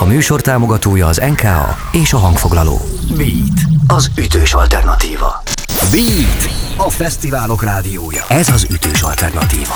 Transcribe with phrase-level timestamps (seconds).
[0.00, 2.80] A műsor támogatója az NKA és a hangfoglaló.
[3.16, 5.42] Beat, az ütős alternatíva.
[5.90, 8.24] Beat, a fesztiválok rádiója.
[8.28, 9.74] Ez az ütős alternatíva.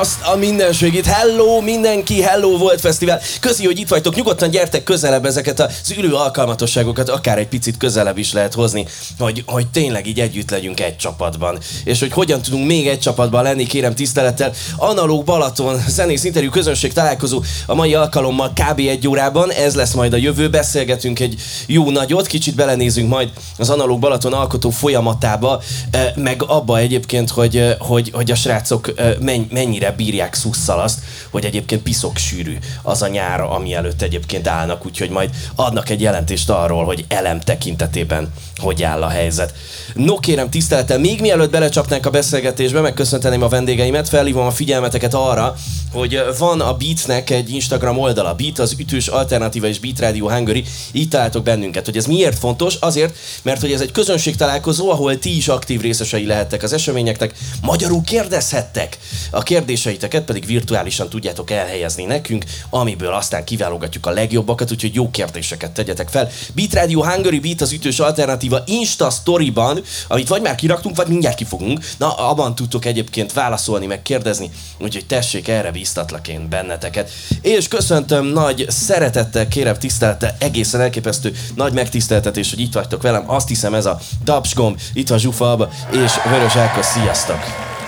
[0.00, 1.06] Azt a mindenségét.
[1.06, 3.20] Hello mindenki, hello volt fesztivál.
[3.40, 4.14] Köszi, hogy itt vagytok.
[4.14, 8.86] Nyugodtan gyertek közelebb ezeket az ülő alkalmatosságokat, akár egy picit közelebb is lehet hozni,
[9.18, 11.58] hogy, hogy tényleg így együtt legyünk egy csapatban.
[11.84, 14.52] És hogy hogyan tudunk még egy csapatban lenni, kérem tisztelettel.
[14.76, 18.78] Analóg Balaton, zenész interjú közönség találkozó a mai alkalommal kb.
[18.78, 19.52] egy órában.
[19.52, 20.50] Ez lesz majd a jövő.
[20.50, 21.34] Beszélgetünk egy
[21.66, 27.56] jó nagyot, kicsit belenézünk majd az Analóg Balaton alkotó folyamatába, eh, meg abba egyébként, hogy,
[27.56, 29.14] eh, hogy, hogy a srácok eh,
[29.50, 30.98] mennyire mennyire bírják szusszal azt,
[31.30, 36.00] hogy egyébként piszok sűrű az a nyár, ami előtt egyébként állnak, úgyhogy majd adnak egy
[36.00, 39.54] jelentést arról, hogy elem tekintetében hogy áll a helyzet.
[39.94, 45.54] No kérem tisztelettel, még mielőtt belecsapnánk a beszélgetésbe, megköszönteném a vendégeimet, felhívom a figyelmeteket arra,
[45.92, 50.64] hogy van a Beatnek egy Instagram oldala, Beat az ütős alternatíva és Beat Radio Hungary,
[50.92, 51.84] így találtok bennünket.
[51.84, 52.74] Hogy ez miért fontos?
[52.74, 57.34] Azért, mert hogy ez egy közönség találkozó, ahol ti is aktív részesei lehettek az eseményeknek,
[57.62, 58.98] magyarul kérdezhettek.
[59.30, 65.70] A kérdéseiteket pedig virtuálisan tudjátok elhelyezni nekünk, amiből aztán kiválogatjuk a legjobbakat, úgyhogy jó kérdéseket
[65.70, 66.28] tegyetek fel.
[66.54, 71.36] Beat Radio Hungary, Beat az ütős alternatíva Insta Storyban, amit vagy már kiraktunk, vagy mindjárt
[71.36, 71.84] kifogunk.
[71.98, 77.10] Na, abban tudtok egyébként válaszolni, meg kérdezni, úgyhogy tessék erre biztatlak én benneteket.
[77.42, 83.30] És köszöntöm nagy szeretettel, kérem tisztelettel, egészen elképesztő nagy megtiszteltetés, hogy itt vagytok velem.
[83.30, 87.38] Azt hiszem ez a Tapsgomb, itt van Zsufa Alba és Vörös Ákos, sziasztok!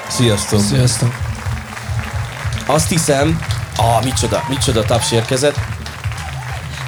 [0.09, 0.61] Sziasztok!
[0.61, 1.36] Sziasztok!
[2.67, 3.41] Azt hiszem,
[3.77, 5.59] ah, micsoda, micsoda taps érkezett.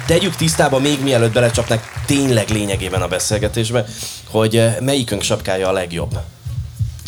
[0.05, 3.85] Tegyük tisztába még mielőtt belecsapnak tényleg lényegében a beszélgetésbe,
[4.29, 6.19] hogy eh, melyikünk sapkája a legjobb.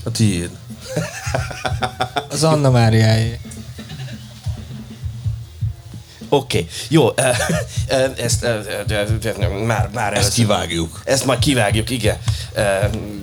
[0.03, 0.49] A tiéd.
[2.29, 3.39] Az Anna Máriáé.
[6.33, 6.69] Oké, okay.
[6.87, 7.09] jó,
[8.15, 8.45] ezt
[9.65, 11.01] már, már Ezt kivágjuk.
[11.03, 12.17] Ezt majd kivágjuk, igen.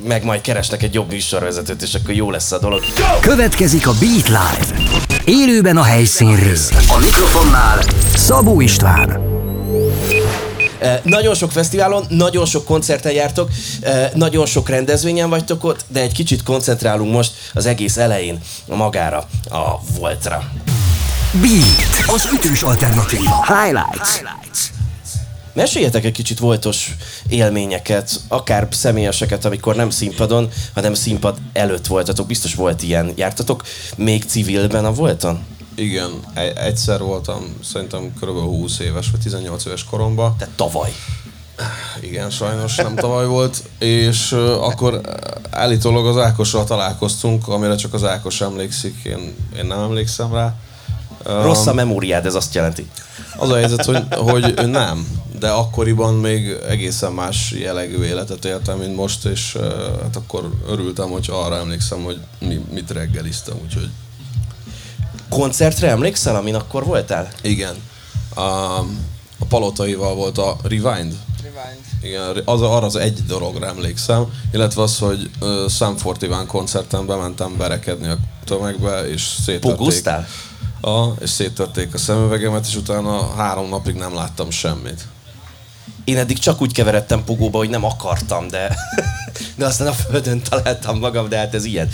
[0.04, 2.82] Meg majd keresnek egy jobb műsorvezetőt, és akkor jó lesz a dolog.
[3.20, 4.82] Következik a Beat Live.
[5.24, 6.56] Élőben a helyszínről.
[6.88, 7.82] A mikrofonnál
[8.14, 9.20] Szabó István.
[11.02, 13.50] Nagyon sok fesztiválon, nagyon sok koncerten jártok,
[14.14, 19.80] nagyon sok rendezvényen vagytok ott, de egy kicsit koncentrálunk most az egész elején magára, a
[19.98, 20.50] Voltra.
[21.32, 23.46] Beat, az ütős alternatíva.
[23.46, 24.22] Highlights.
[25.52, 26.96] Meséljetek egy kicsit voltos
[27.28, 32.26] élményeket, akár személyeseket, amikor nem színpadon, hanem színpad előtt voltatok.
[32.26, 33.12] Biztos volt ilyen.
[33.16, 33.62] Jártatok
[33.96, 35.44] még civilben a volton?
[35.74, 36.10] Igen,
[36.54, 38.38] egyszer voltam, szerintem kb.
[38.38, 40.36] 20 éves vagy 18 éves koromban.
[40.36, 40.92] Tehát tavaly.
[42.00, 45.00] Igen, sajnos nem tavaly volt, és uh, akkor
[45.50, 50.54] állítólag az Ákossal találkoztunk, amire csak az Ákos emlékszik, én, én nem emlékszem rá.
[51.28, 52.86] Rossz a memóriád, ez azt jelenti.
[53.36, 58.96] Az a helyzet, hogy, hogy nem, de akkoriban még egészen más jellegű életet éltem, mint
[58.96, 59.56] most, és
[60.02, 63.88] hát akkor örültem, hogy arra emlékszem, hogy mi, mit reggeliztem, úgyhogy...
[65.28, 67.28] Koncertre emlékszel, amin akkor voltál?
[67.42, 67.74] Igen.
[68.34, 68.40] A,
[69.38, 71.14] a palotaival volt a Rewind.
[71.42, 71.80] Rewind.
[72.02, 77.56] Igen, az, arra az egy dologra emlékszem, illetve az, hogy uh, Sam Fortiván koncerten bementem
[77.56, 79.76] berekedni a tömegbe, és széttörték.
[79.76, 80.26] Pogoztál?
[80.80, 85.06] A, és széttörték a szemüvegemet, és utána három napig nem láttam semmit.
[86.04, 88.76] Én eddig csak úgy keveredtem pugóba, hogy nem akartam, de,
[89.56, 91.90] de aztán a földön találtam magam, de hát ez ilyen.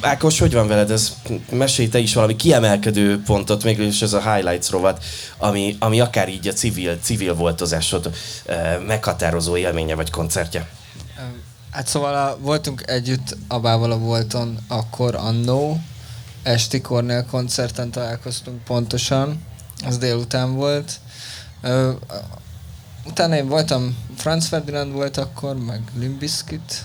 [0.00, 0.90] Ákos, hogy van veled?
[0.90, 1.16] Ez,
[1.50, 5.04] mesélj te is valami kiemelkedő pontot, mégis ez a highlights rovat,
[5.38, 8.06] ami, ami akár így a civil, civil voltozásod
[8.46, 10.68] uh, meghatározó élménye vagy koncertje.
[11.70, 15.80] Hát szóval a, voltunk együtt Abával a Volton akkor annó,
[16.42, 19.42] esti Cornell koncerten találkoztunk pontosan,
[19.84, 21.00] az délután volt.
[23.06, 26.82] Utána én voltam, Franz Ferdinand volt akkor, meg Limbiskit,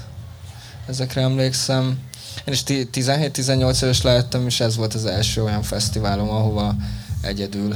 [0.88, 2.00] ezekre emlékszem.
[2.46, 6.76] Én is 17-18 éves lehettem, és ez volt az első olyan fesztiválom, ahova
[7.22, 7.76] egyedül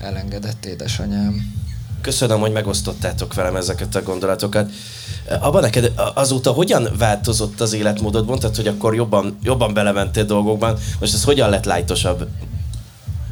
[0.00, 1.58] elengedett édesanyám.
[2.00, 4.70] Köszönöm, hogy megosztottátok velem ezeket a gondolatokat.
[5.40, 8.26] Abban neked azóta hogyan változott az életmódod?
[8.26, 10.78] Mondtad, hogy akkor jobban, jobban belementél dolgokban.
[11.00, 12.28] Most ez hogyan lett lájtosabb?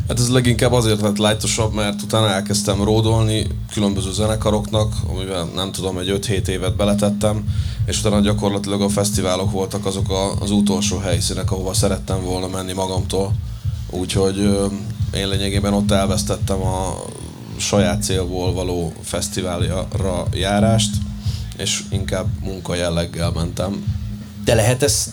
[0.08, 5.98] Hát ez leginkább azért lett lájtosabb, mert utána elkezdtem ródolni különböző zenekaroknak, amivel nem tudom,
[5.98, 7.44] egy 5-7 évet beletettem,
[7.86, 12.72] és utána gyakorlatilag a fesztiválok voltak azok a, az utolsó helyszínek, ahova szerettem volna menni
[12.72, 13.32] magamtól.
[13.90, 14.36] Úgyhogy
[15.14, 16.94] én lényegében ott elvesztettem a
[17.56, 20.90] saját célból való fesztiválra járást,
[21.58, 23.84] és inkább munka jelleggel mentem.
[24.44, 25.10] De lehet ezt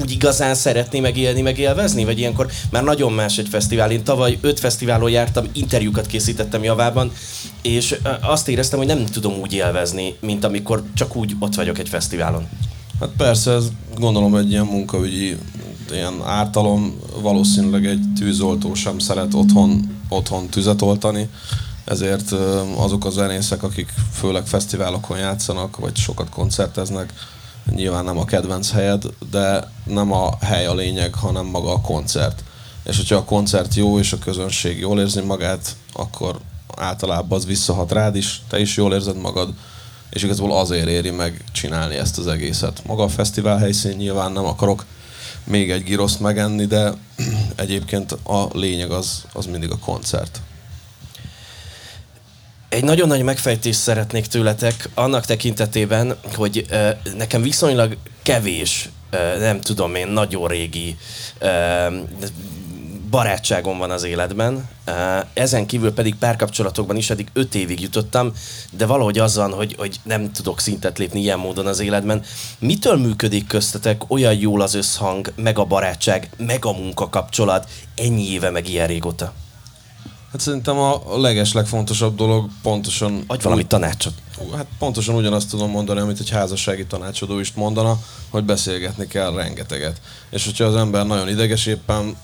[0.00, 2.04] úgy igazán szeretné megélni, megélvezni?
[2.04, 3.90] Vagy ilyenkor már nagyon más egy fesztivál.
[3.90, 7.12] Én tavaly öt fesztiválon jártam, interjúkat készítettem javában,
[7.62, 11.88] és azt éreztem, hogy nem tudom úgy élvezni, mint amikor csak úgy ott vagyok egy
[11.88, 12.48] fesztiválon.
[13.00, 13.68] Hát persze, ez
[13.98, 15.36] gondolom egy ilyen munkaügyi
[15.92, 21.28] ilyen ártalom, valószínűleg egy tűzoltó sem szeret otthon, otthon tüzet oltani,
[21.86, 22.32] ezért
[22.76, 27.12] azok a zenészek, akik főleg fesztiválokon játszanak, vagy sokat koncerteznek,
[27.70, 32.44] nyilván nem a kedvenc helyed, de nem a hely a lényeg, hanem maga a koncert.
[32.84, 36.38] És hogyha a koncert jó, és a közönség jól érzi magát, akkor
[36.76, 39.54] általában az visszahat rád is, te is jól érzed magad,
[40.10, 42.82] és igazából azért éri meg csinálni ezt az egészet.
[42.86, 44.84] Maga a fesztivál helyszín nyilván nem akarok
[45.44, 46.92] még egy giroszt megenni, de
[47.56, 50.40] egyébként a lényeg az, az mindig a koncert.
[52.76, 59.60] Egy nagyon nagy megfejtést szeretnék tőletek annak tekintetében, hogy uh, nekem viszonylag kevés, uh, nem
[59.60, 60.96] tudom én, nagyon régi
[61.40, 61.94] uh,
[63.10, 64.68] barátságom van az életben,
[65.32, 68.32] ezen kívül pedig párkapcsolatokban is eddig öt évig jutottam,
[68.70, 72.22] de valahogy azzal, hogy, hogy nem tudok szintet lépni ilyen módon az életben.
[72.58, 78.50] Mitől működik köztetek olyan jól az összhang, meg a barátság, meg a munkakapcsolat ennyi éve,
[78.50, 79.32] meg ilyen régóta?
[80.36, 83.24] Hát szerintem a leges legfontosabb dolog pontosan...
[83.26, 84.12] Adj valami úgy, tanácsot.
[84.56, 87.98] Hát pontosan ugyanazt tudom mondani, amit egy házassági tanácsadó is mondana,
[88.30, 90.00] hogy beszélgetni kell rengeteget.
[90.30, 92.16] És hogyha az ember nagyon ideges éppen,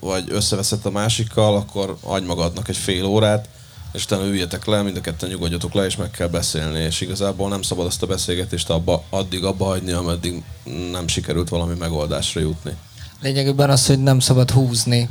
[0.00, 3.48] vagy összeveszett a másikkal, akkor adj magadnak egy fél órát,
[3.92, 7.48] és utána üljetek le, mind a ketten nyugodjatok le, és meg kell beszélni, és igazából
[7.48, 10.42] nem szabad azt a beszélgetést abba, addig abba hagyni, ameddig
[10.90, 12.72] nem sikerült valami megoldásra jutni.
[13.20, 15.08] Lényegében az, hogy nem szabad húzni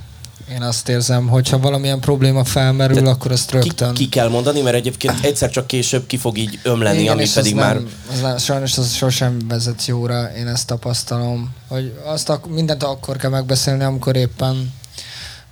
[0.50, 3.94] én azt érzem, hogy ha valamilyen probléma felmerül, De akkor azt rögtön...
[3.94, 7.28] Ki, ki kell mondani, mert egyébként egyszer csak később ki fog így ömleni, Igen, ami
[7.34, 7.76] pedig az már...
[7.76, 11.56] Nem, az nem, sajnos az sosem vezet jóra, én ezt tapasztalom.
[11.68, 14.74] Hogy azt ak- mindent akkor kell megbeszélni, amikor éppen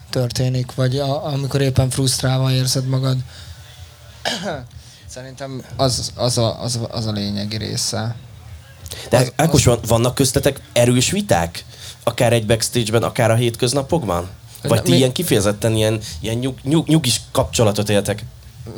[0.09, 3.17] történik, vagy a, amikor éppen frusztrálva érzed magad.
[5.07, 8.15] Szerintem az, az, a, az, az a lényegi része.
[9.09, 9.77] De az, Ákos, az...
[9.87, 11.65] vannak köztetek erős viták?
[12.03, 14.29] Akár egy backstage-ben, akár a hétköznapokban?
[14.63, 14.97] Vagy ti mi...
[14.97, 18.25] ilyen kifejezetten ilyen, ilyen nyug, nyug, nyugis kapcsolatot éltek?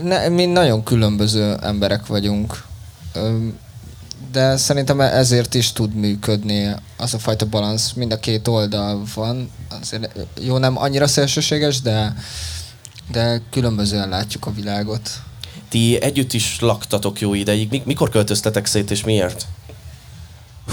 [0.03, 2.63] Ne, mi nagyon különböző emberek vagyunk.
[4.31, 7.93] De szerintem ezért is tud működni az a fajta balansz.
[7.93, 9.51] Mind a két oldal van.
[9.81, 12.15] Azért jó, nem annyira szélsőséges, de,
[13.11, 15.09] de különbözően látjuk a világot.
[15.69, 17.81] Ti együtt is laktatok jó ideig.
[17.85, 19.45] Mikor költöztetek szét, és miért?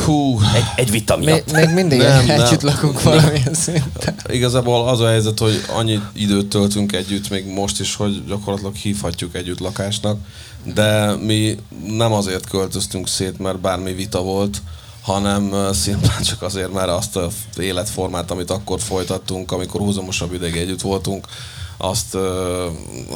[0.05, 0.40] Hú.
[0.55, 1.52] Egy, egy vita miatt.
[1.52, 2.75] Még, még mindig nem, együtt nem.
[2.75, 4.14] lakunk valamilyen szinten.
[4.29, 9.35] Igazából az a helyzet, hogy annyi időt töltünk együtt, még most is, hogy gyakorlatilag hívhatjuk
[9.35, 10.19] együtt lakásnak,
[10.75, 14.62] de mi nem azért költöztünk szét, mert bármi vita volt,
[15.02, 20.81] hanem szimplán csak azért, mert azt az életformát, amit akkor folytattunk, amikor húzamosabb ideig együtt
[20.81, 21.26] voltunk,
[21.76, 22.17] azt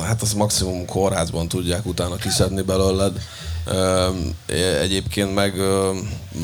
[0.03, 3.13] hát az maximum kórházban tudják utána kiszedni belőled
[4.81, 5.55] Egyébként meg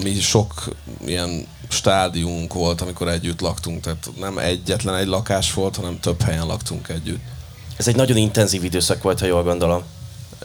[0.03, 0.69] mi sok
[1.07, 6.47] ilyen stádiumunk volt, amikor együtt laktunk, tehát nem egyetlen egy lakás volt, hanem több helyen
[6.47, 7.21] laktunk együtt.
[7.77, 9.83] Ez egy nagyon intenzív időszak volt, ha jól gondolom.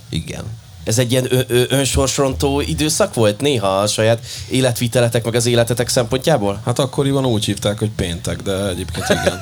[0.09, 0.45] Igen.
[0.83, 5.89] Ez egy ilyen ö- ö- önsorsrontó időszak volt néha a saját életviteletek meg az életetek
[5.89, 6.61] szempontjából?
[6.65, 9.39] Hát akkoriban úgy hívták, hogy péntek, de egyébként igen.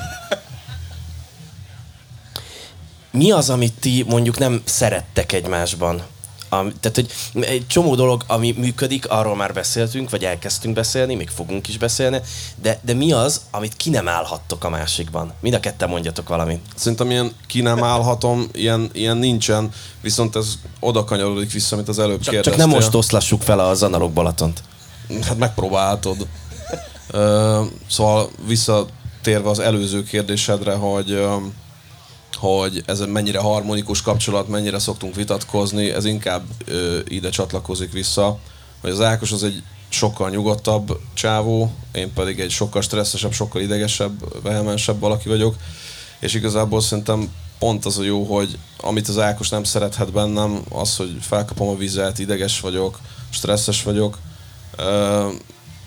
[3.10, 6.02] Mi az, amit ti mondjuk nem szerettek egymásban?
[6.52, 7.10] Am, tehát, hogy
[7.44, 12.20] egy csomó dolog, ami működik, arról már beszéltünk, vagy elkezdtünk beszélni, még fogunk is beszélni,
[12.62, 15.32] de, de mi az, amit ki nem állhattok a másikban?
[15.40, 16.60] Mind a ketten mondjatok valamit.
[16.74, 21.98] Szerintem ilyen ki nem állhatom, ilyen, ilyen nincsen, viszont ez oda kanyarodik vissza, amit az
[21.98, 22.52] előbb csak, kérdeztél.
[22.52, 24.62] Csak nem most oszlassuk fel az analóg Balatont.
[25.22, 26.26] Hát megpróbáltod.
[27.90, 31.26] szóval visszatérve az előző kérdésedre, hogy
[32.42, 38.38] hogy ez mennyire harmonikus kapcsolat, mennyire szoktunk vitatkozni, ez inkább ö, ide csatlakozik vissza,
[38.80, 44.42] hogy az Ákos az egy sokkal nyugodtabb csávó, én pedig egy sokkal stresszesebb, sokkal idegesebb,
[44.42, 45.56] vehemensebb valaki vagyok,
[46.20, 50.96] és igazából szerintem pont az a jó, hogy amit az Ákos nem szerethet bennem, az,
[50.96, 52.98] hogy felkapom a vizet, ideges vagyok,
[53.30, 54.18] stresszes vagyok,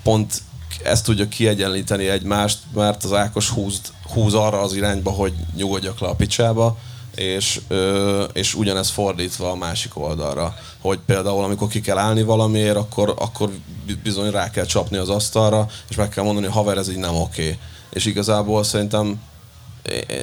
[0.04, 0.42] pont
[0.86, 3.82] ezt tudja kiegyenlíteni egymást, mert az Ákos húz,
[4.14, 6.78] húz arra az irányba, hogy nyugodjak le a picsába,
[7.16, 10.56] és, ö, és ugyanez fordítva a másik oldalra.
[10.82, 13.52] Hogy például amikor ki kell állni valamiért, akkor, akkor
[14.04, 17.16] bizony rá kell csapni az asztalra, és meg kell mondani, hogy haver, ez így nem
[17.16, 17.44] oké.
[17.44, 17.58] Okay.
[17.90, 19.20] És igazából szerintem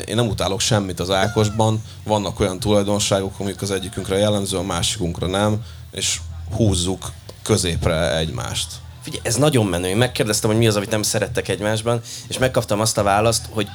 [0.07, 5.27] én nem utálok semmit az Ákosban, vannak olyan tulajdonságok, amik az egyikünkre jellemző, a másikunkra
[5.27, 6.21] nem, és
[6.57, 8.69] húzzuk középre egymást.
[9.03, 9.89] Figyelj, ez nagyon menő.
[9.89, 13.69] Én megkérdeztem, hogy mi az, amit nem szerettek egymásban, és megkaptam azt a választ, hogy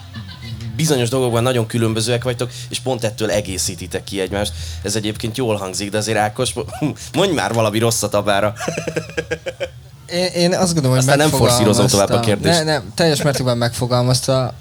[0.75, 4.53] bizonyos dolgokban nagyon különbözőek vagytok, és pont ettől egészítitek ki egymást.
[4.83, 6.53] Ez egyébként jól hangzik, de azért Ákos,
[7.17, 8.53] mondj már valami rosszat abára.
[10.05, 12.57] Én, én azt gondolom, hogy Aztán nem forszírozom tovább a kérdést.
[12.57, 14.53] Ne, nem, teljes mértékben megfogalmazta.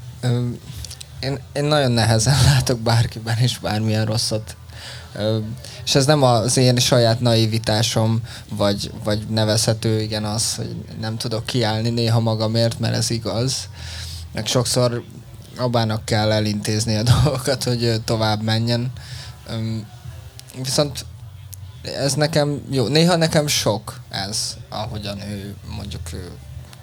[1.20, 4.56] Én, én nagyon nehezen látok bárkiben is bármilyen rosszat.
[5.84, 11.46] És ez nem az én saját naivitásom, vagy, vagy nevezhető, igen, az, hogy nem tudok
[11.46, 13.68] kiállni néha magamért, mert ez igaz.
[14.32, 15.04] Meg sokszor
[15.56, 18.92] abának kell elintézni a dolgokat, hogy tovább menjen.
[20.62, 21.04] Viszont
[21.82, 22.86] ez nekem jó.
[22.88, 26.02] Néha nekem sok ez, ahogyan ő mondjuk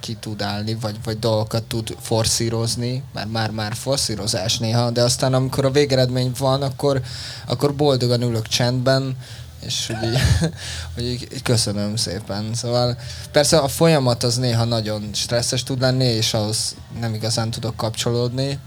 [0.03, 5.65] ki tud állni, vagy, vagy dolgokat tud forszírozni, mert már-már forszírozás néha, de aztán amikor
[5.65, 7.01] a végeredmény van, akkor,
[7.47, 9.17] akkor boldogan ülök csendben,
[9.65, 10.19] és hogy, így,
[10.95, 12.53] hogy így, köszönöm szépen.
[12.53, 12.97] Szóval
[13.31, 18.59] persze a folyamat az néha nagyon stresszes tud lenni, és ahhoz nem igazán tudok kapcsolódni,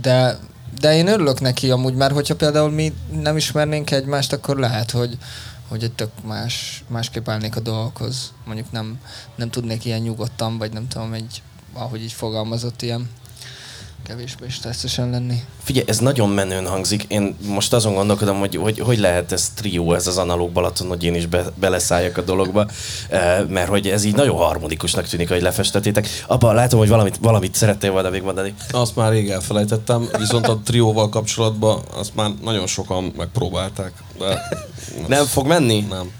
[0.00, 0.38] de,
[0.80, 2.92] de én örülök neki amúgy, mert hogyha például mi
[3.22, 5.18] nem ismernénk egymást, akkor lehet, hogy,
[5.68, 8.32] hogy egy tök más, másképp állnék a dolgokhoz.
[8.44, 9.00] Mondjuk nem,
[9.34, 11.42] nem tudnék ilyen nyugodtan, vagy nem tudom, egy,
[11.72, 13.08] ahogy így fogalmazott, ilyen
[14.06, 15.42] kevésbé stresszesen lenni.
[15.62, 17.04] Figyelj, ez nagyon menőn hangzik.
[17.08, 21.04] Én most azon gondolkodom, hogy hogy, hogy lehet ez trió, ez az analóg Balaton, hogy
[21.04, 22.70] én is be, beleszálljak a dologba,
[23.48, 26.08] mert hogy ez így nagyon harmonikusnak tűnik, hogy lefestetétek.
[26.26, 28.54] Abban látom, hogy valamit, valamit szerettél volna még mondani.
[28.70, 33.92] Azt már rég elfelejtettem, viszont a trióval kapcsolatban azt már nagyon sokan megpróbálták.
[34.18, 34.48] De...
[35.06, 35.80] Nem fog menni?
[35.80, 36.10] Nem.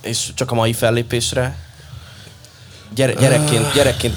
[0.00, 1.56] És csak a mai fellépésre?
[2.94, 4.16] Gyere, gyerekként, gyerekként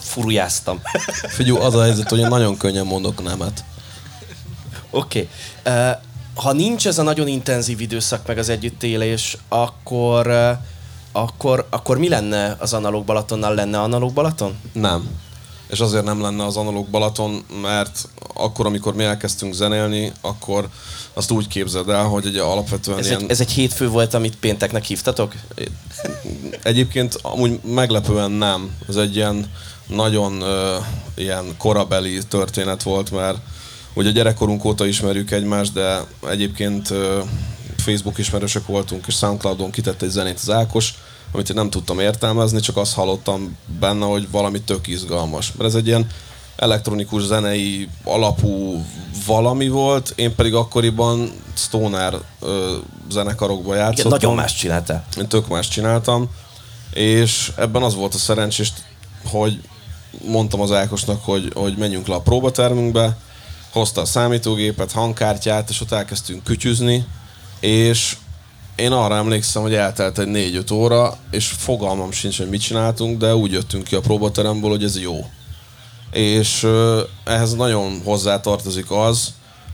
[0.00, 0.80] furujáztam.
[1.28, 3.64] Figyelj, az a helyzet, hogy én nagyon könnyen mondok nemet.
[4.90, 5.28] Oké.
[5.64, 5.76] Okay.
[5.76, 5.96] Uh,
[6.34, 10.50] ha nincs ez a nagyon intenzív időszak meg az együttélés, akkor, uh,
[11.12, 13.54] akkor, akkor mi lenne az analóg Balatonnal?
[13.54, 14.58] Lenne analóg Balaton?
[14.72, 15.08] Nem.
[15.74, 20.68] És azért nem lenne az analóg Balaton, mert akkor, amikor mi elkezdtünk zenélni, akkor
[21.12, 23.20] azt úgy képzeld el, hogy egy alapvetően ez ilyen...
[23.20, 25.34] Egy, ez egy hétfő volt, amit pénteknek hívtatok?
[26.62, 28.76] Egyébként amúgy meglepően nem.
[28.88, 29.50] Ez egy ilyen
[29.86, 30.76] nagyon ö,
[31.14, 33.38] ilyen korabeli történet volt, mert
[33.94, 37.20] ugye gyerekkorunk óta ismerjük egymást, de egyébként ö,
[37.76, 40.94] Facebook ismerősök voltunk, és Soundcloudon kitett egy zenét az Ákos,
[41.34, 45.52] amit én nem tudtam értelmezni, csak azt hallottam benne, hogy valami tök izgalmas.
[45.52, 46.06] Mert ez egy ilyen
[46.56, 48.84] elektronikus zenei alapú
[49.26, 52.76] valami volt, én pedig akkoriban stoner ö,
[53.10, 54.06] zenekarokba játszottam.
[54.06, 55.04] Igen, nagyon más csináltál.
[55.18, 56.28] Én tök más csináltam,
[56.92, 58.72] és ebben az volt a szerencsés,
[59.24, 59.60] hogy
[60.24, 63.16] mondtam az Ákosnak, hogy, hogy menjünk le a próbatermünkbe,
[63.72, 67.06] hozta a számítógépet, hangkártyát, és ott elkezdtünk kütyüzni,
[67.60, 68.16] és
[68.76, 70.28] én arra emlékszem, hogy eltelt egy
[70.64, 74.84] 4-5 óra, és fogalmam sincs, hogy mit csináltunk, de úgy jöttünk ki a próbateremből, hogy
[74.84, 75.26] ez jó.
[76.12, 76.66] És
[77.24, 79.32] ehhez nagyon hozzátartozik az,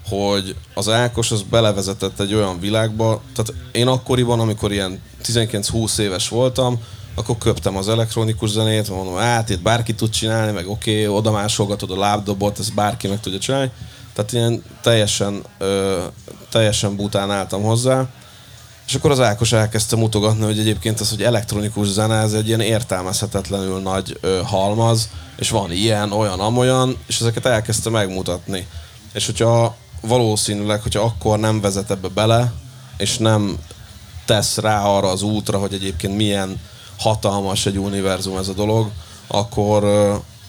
[0.09, 6.29] hogy az Ákos az belevezetett egy olyan világba, tehát én akkoriban, amikor ilyen 19-20 éves
[6.29, 6.81] voltam,
[7.15, 11.31] akkor köptem az elektronikus zenét, mondom, hát itt bárki tud csinálni, meg oké, okay, oda
[11.31, 13.71] másolgatod a lábdobot, ezt bárki meg tudja csinálni.
[14.13, 16.03] Tehát ilyen teljesen, ö,
[16.51, 18.09] teljesen bután álltam hozzá.
[18.91, 22.61] És akkor az Ákos elkezdte mutogatni, hogy egyébként az, hogy elektronikus zene, ez egy ilyen
[22.61, 28.67] értelmezhetetlenül nagy ö, halmaz, és van ilyen, olyan, amolyan, és ezeket elkezdte megmutatni.
[29.13, 32.53] És hogyha valószínűleg, hogyha akkor nem vezet ebbe bele,
[32.97, 33.59] és nem
[34.25, 36.61] tesz rá arra az útra, hogy egyébként milyen
[36.99, 38.91] hatalmas egy univerzum ez a dolog,
[39.27, 39.85] akkor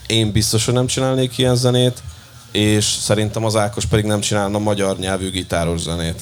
[0.07, 2.03] én biztos, hogy nem csinálnék ilyen zenét,
[2.51, 6.21] és szerintem az Ákos pedig nem csinálna magyar nyelvű gitáros zenét.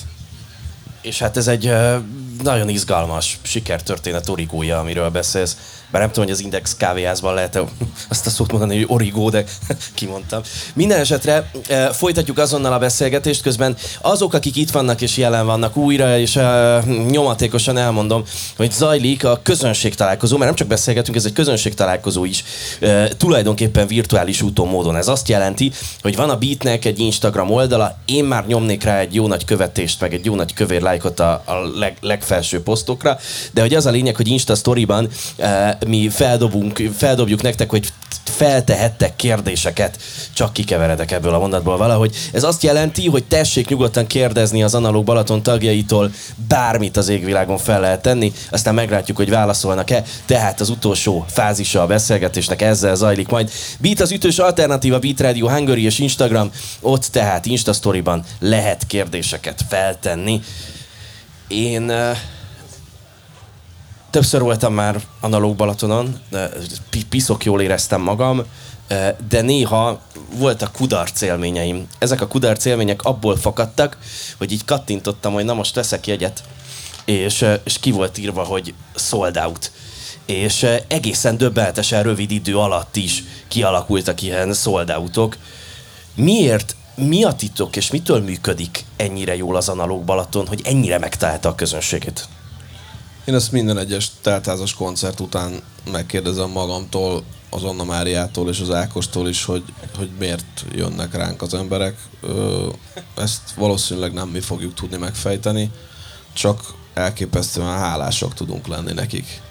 [1.02, 1.74] És hát ez egy
[2.44, 5.58] nagyon izgalmas sikertörténet origója, amiről beszélsz
[5.92, 7.60] bár nem tudom, hogy az Index kávéházban lehet
[8.10, 9.44] azt a szót mondani, hogy origó, de
[9.94, 10.42] kimondtam.
[10.74, 15.78] Minden esetre e, folytatjuk azonnal a beszélgetést, közben azok, akik itt vannak és jelen vannak
[15.78, 16.80] újra, és e,
[17.10, 18.24] nyomatékosan elmondom,
[18.58, 22.44] hogy zajlik a közönség találkozó, mert nem csak beszélgetünk, ez egy közönség találkozó is,
[22.80, 24.96] e, tulajdonképpen virtuális úton módon.
[24.96, 29.16] Ez azt jelenti, hogy van a Beatnek egy Instagram oldala, én már nyomnék rá egy
[29.16, 31.98] jó nagy követést, meg egy jó nagy kövér lájkot a, a leg,
[32.30, 33.18] legfelső posztokra,
[33.52, 37.92] de hogy az a lényeg, hogy Insta Storyban e, mi feldobunk, feldobjuk nektek, hogy
[38.24, 39.98] feltehettek kérdéseket,
[40.34, 42.16] csak kikeveredek ebből a mondatból valahogy.
[42.32, 46.12] Ez azt jelenti, hogy tessék nyugodtan kérdezni az Analóg Balaton tagjaitól,
[46.48, 50.04] bármit az égvilágon fel lehet tenni, aztán meglátjuk, hogy válaszolnak-e.
[50.26, 53.52] Tehát az utolsó fázisa a beszélgetésnek ezzel zajlik majd.
[53.80, 59.66] Beat az ütős alternatíva, Beat Radio Hungary és Instagram, ott tehát Insta Storyban lehet kérdéseket
[59.70, 60.42] feltenni.
[61.50, 61.92] Én
[64.10, 66.20] Többször voltam már analóg Balatonon,
[67.10, 68.44] piszok jól éreztem magam,
[69.30, 70.02] de néha
[70.36, 71.88] voltak kudarc élményeim.
[71.98, 73.98] Ezek a kudarc élmények abból fakadtak,
[74.38, 76.44] hogy így kattintottam, hogy na most veszek jegyet,
[77.06, 79.72] és, és ki volt írva, hogy sold out.
[80.26, 85.38] És egészen döbbenetesen rövid idő alatt is kialakultak ilyen sold outok.
[86.16, 86.76] Miért
[87.08, 91.56] mi a titok, és mitől működik ennyire jól az analóg Balaton, hogy ennyire megtalálta a
[91.56, 92.28] közönségét?
[93.26, 99.28] Én ezt minden egyes teltházas koncert után megkérdezem magamtól, az Anna Máriától és az Ákostól
[99.28, 99.64] is, hogy,
[99.98, 101.98] hogy miért jönnek ránk az emberek.
[103.16, 105.72] Ezt valószínűleg nem mi fogjuk tudni megfejteni,
[106.34, 109.42] csak elképesztően hálásak tudunk lenni nekik.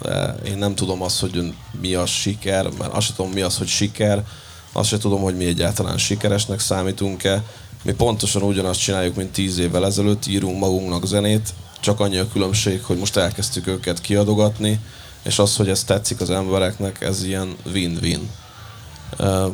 [0.00, 3.58] De én nem tudom azt, hogy mi a siker, mert azt sem tudom mi az,
[3.58, 4.24] hogy siker,
[4.72, 7.42] azt sem tudom, hogy mi egyáltalán sikeresnek számítunk-e.
[7.82, 12.82] Mi pontosan ugyanazt csináljuk, mint tíz évvel ezelőtt, írunk magunknak zenét, csak annyi a különbség,
[12.82, 14.80] hogy most elkezdtük őket kiadogatni,
[15.22, 18.30] és az, hogy ez tetszik az embereknek, ez ilyen win-win.
[19.18, 19.52] Uh,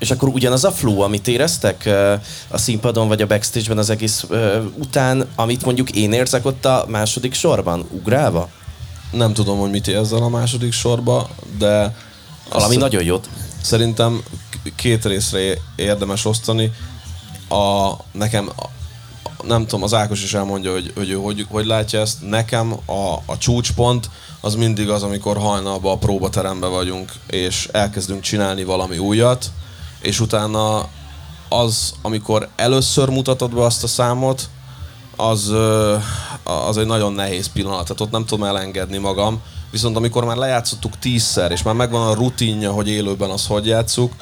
[0.00, 1.88] és akkor ugyanaz a flow, amit éreztek
[2.48, 4.26] a színpadon vagy a backstage-ben az egész
[4.78, 8.48] után, amit mondjuk én érzek ott a második sorban, ugrálva?
[9.10, 11.96] Nem tudom, hogy mit érzel a második sorba, de...
[12.50, 13.28] Valami nagyon jót.
[13.62, 14.22] Szerintem
[14.74, 16.72] két részre érdemes osztani.
[17.48, 18.50] A, nekem
[19.42, 22.28] nem tudom, az Ákos is elmondja, hogy, hogy, hogy, hogy látja ezt.
[22.28, 28.64] Nekem a, a csúcspont az mindig az, amikor hajnalban a próbateremben vagyunk, és elkezdünk csinálni
[28.64, 29.50] valami újat,
[30.00, 30.88] és utána
[31.48, 34.48] az, amikor először mutatod be azt a számot,
[35.16, 35.52] az,
[36.44, 39.40] az egy nagyon nehéz pillanat, tehát ott nem tudom elengedni magam.
[39.70, 44.14] Viszont amikor már lejátszottuk tízszer, és már megvan a rutinja, hogy élőben az hogy játszuk,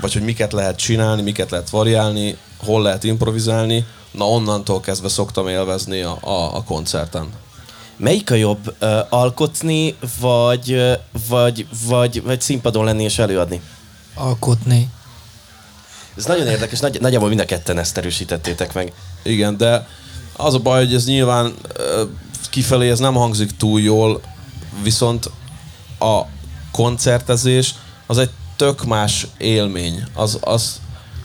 [0.00, 5.48] vagy hogy miket lehet csinálni, miket lehet variálni, hol lehet improvizálni, na onnantól kezdve szoktam
[5.48, 7.28] élvezni a, a, a koncerten.
[7.96, 10.80] Melyik a jobb, uh, alkotni, vagy,
[11.28, 13.60] vagy, vagy, vagy színpadon lenni és előadni?
[14.14, 14.88] Alkotni.
[16.16, 18.92] Ez nagyon érdekes, nagy, nagyjából mind a ketten ezt erősítettétek meg.
[19.22, 19.88] Igen, de
[20.36, 22.08] az a baj, hogy ez nyilván uh,
[22.50, 24.20] kifelé ez nem hangzik túl jól,
[24.82, 25.30] viszont
[25.98, 26.20] a
[26.72, 27.74] koncertezés
[28.06, 30.04] az egy tök más élmény.
[30.14, 30.80] Az, az,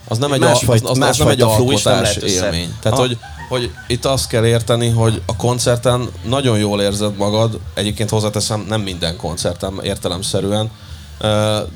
[0.07, 2.73] az nem egy, másfajta, az, az, az nem egy alkotás élmény.
[2.81, 3.17] Tehát, hogy,
[3.49, 8.81] hogy itt azt kell érteni, hogy a koncerten nagyon jól érzed magad, egyébként hozzáteszem, nem
[8.81, 10.69] minden koncerten értelemszerűen,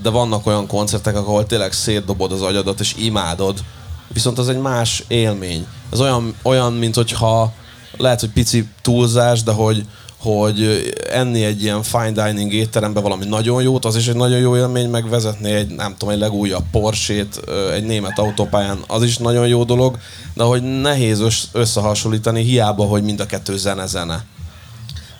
[0.02, 3.60] de vannak olyan koncertek, ahol tényleg szétdobod az agyadat és imádod,
[4.08, 5.68] viszont az egy más élmény.
[5.92, 7.54] Ez olyan, olyan mint hogyha
[7.98, 9.86] lehet, hogy pici túlzás, de hogy,
[10.24, 14.58] hogy enni egy ilyen fine dining étterembe valami nagyon jót, az is egy nagyon jó
[14.58, 17.42] élmény, meg vezetni egy, nem tudom, egy legújabb Porsét
[17.74, 19.98] egy német autópályán, az is nagyon jó dolog,
[20.34, 24.26] de hogy nehéz összehasonlítani, hiába, hogy mind a kettő zene-zene.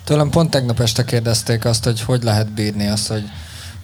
[0.04, 3.24] Tőlem pont tegnap este kérdezték azt, hogy hogy lehet bírni azt, hogy,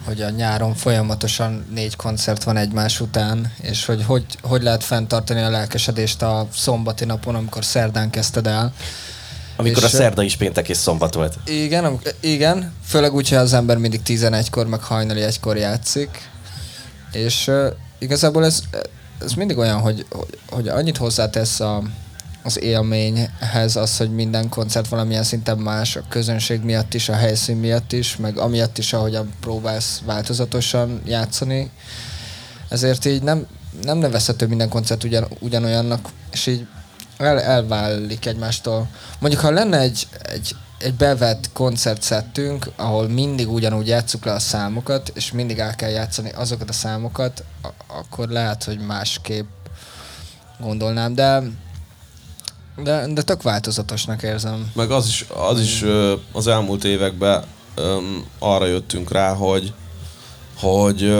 [0.04, 5.40] hogy a nyáron folyamatosan négy koncert van egymás után, és hogy hogy, hogy lehet fenntartani
[5.40, 8.72] a lelkesedést a szombati napon, amikor szerdán kezdted el.
[9.60, 11.38] Amikor és, a szerda is péntek és szombat volt.
[11.44, 12.72] Igen, igen.
[12.86, 16.08] Főleg úgy, hogy az ember mindig 11-kor, meg hajnali egykor játszik.
[17.12, 17.66] És uh,
[17.98, 18.62] igazából ez,
[19.20, 21.82] ez mindig olyan, hogy, hogy, hogy annyit hozzátesz a,
[22.42, 27.56] az élményhez az, hogy minden koncert valamilyen szinten más, a közönség miatt is, a helyszín
[27.56, 31.70] miatt is, meg amiatt is, ahogyan próbálsz változatosan játszani.
[32.68, 33.46] Ezért így nem,
[33.82, 36.66] nem nevezhető minden koncert ugyan, ugyanolyannak, és így
[37.20, 38.88] el, elválik egymástól.
[39.18, 45.12] Mondjuk, ha lenne egy, egy, egy bevett koncertszettünk, ahol mindig ugyanúgy játsszuk le a számokat,
[45.14, 47.44] és mindig el kell játszani azokat a számokat,
[47.86, 49.48] akkor lehet, hogy másképp
[50.58, 51.42] gondolnám, de
[52.82, 54.70] de, de tök változatosnak érzem.
[54.74, 55.84] Meg az is, az, is
[56.32, 57.44] az elmúlt években
[58.38, 59.72] arra jöttünk rá, hogy,
[60.58, 61.16] hogy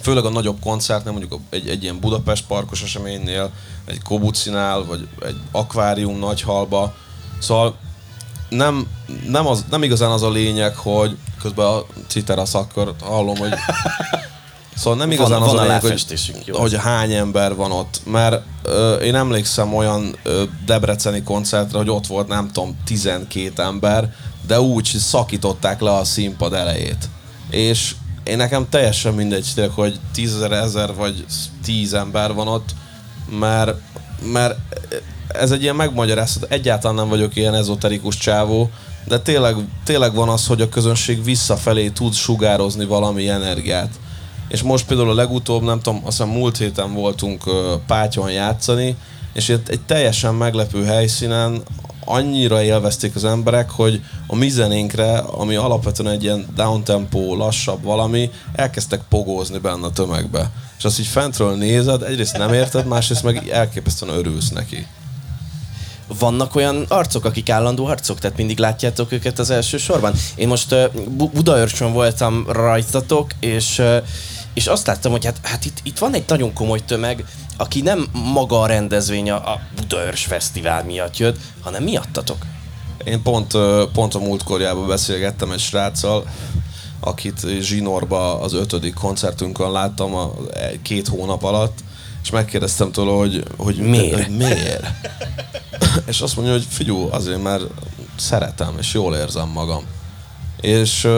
[0.00, 3.50] főleg a nagyobb koncertnél, mondjuk egy, egy ilyen Budapest parkos eseménynél,
[3.84, 6.94] egy Kobucinál, vagy egy akvárium nagyhalba.
[7.38, 7.76] Szóval
[8.48, 8.86] nem,
[9.26, 13.52] nem, az, nem igazán az a lényeg, hogy közben a citerasz akkor hallom, hogy
[14.80, 18.42] Szóval nem igazán van, az van a lényeg, hogy, hogy hány ember van ott, mert
[18.62, 24.14] ö, én emlékszem olyan ö, debreceni koncertre, hogy ott volt nem tudom 12 ember,
[24.46, 27.08] de úgy szakították le a színpad elejét.
[27.50, 27.94] És
[28.30, 31.24] én nekem teljesen mindegy, hogy tízezer, ezer vagy
[31.64, 32.74] tíz ember van ott,
[33.38, 33.76] mert,
[34.32, 34.58] mert
[35.28, 38.70] ez egy ilyen megmagyarázhat, egyáltalán nem vagyok ilyen ezoterikus csávó,
[39.06, 43.90] de tényleg, tényleg van az, hogy a közönség visszafelé tud sugározni valami energiát.
[44.48, 47.44] És most például a legutóbb, nem tudom, azt hiszem múlt héten voltunk
[47.86, 48.96] Pátyon játszani,
[49.32, 51.62] és egy teljesen meglepő helyszínen,
[52.10, 58.30] annyira élvezték az emberek, hogy a mi zenénkre, ami alapvetően egy ilyen downtempo, lassabb valami,
[58.52, 60.50] elkezdtek pogózni benne a tömegbe.
[60.78, 64.86] És azt így fentről nézed, egyrészt nem érted, másrészt meg elképesztően örülsz neki.
[66.18, 70.14] Vannak olyan arcok, akik állandó arcok, tehát mindig látjátok őket az első sorban.
[70.34, 70.84] Én most uh,
[71.32, 73.96] Budaörsön voltam rajtatok, és, uh,
[74.54, 77.24] és azt láttam, hogy hát, hát itt, itt van egy nagyon komoly tömeg,
[77.60, 82.46] aki nem maga a rendezvény a Budaörs Fesztivál miatt jött, hanem miattatok.
[83.04, 83.52] Én pont,
[83.92, 86.24] pont a múltkorjában beszélgettem egy sráccal,
[87.00, 90.32] akit Zsinorba az ötödik koncertünkön láttam a
[90.82, 91.78] két hónap alatt,
[92.22, 94.24] és megkérdeztem tőle, hogy, hogy miért?
[94.24, 94.86] Hogy miért?
[96.10, 97.64] és azt mondja, hogy figyú, azért mert
[98.16, 99.84] szeretem, és jól érzem magam.
[100.60, 101.08] És,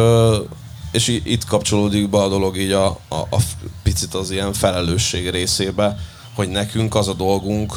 [0.93, 3.39] és itt kapcsolódik be a dolog így a, a, a
[3.83, 5.99] picit az ilyen felelősség részébe,
[6.35, 7.75] hogy nekünk az a dolgunk,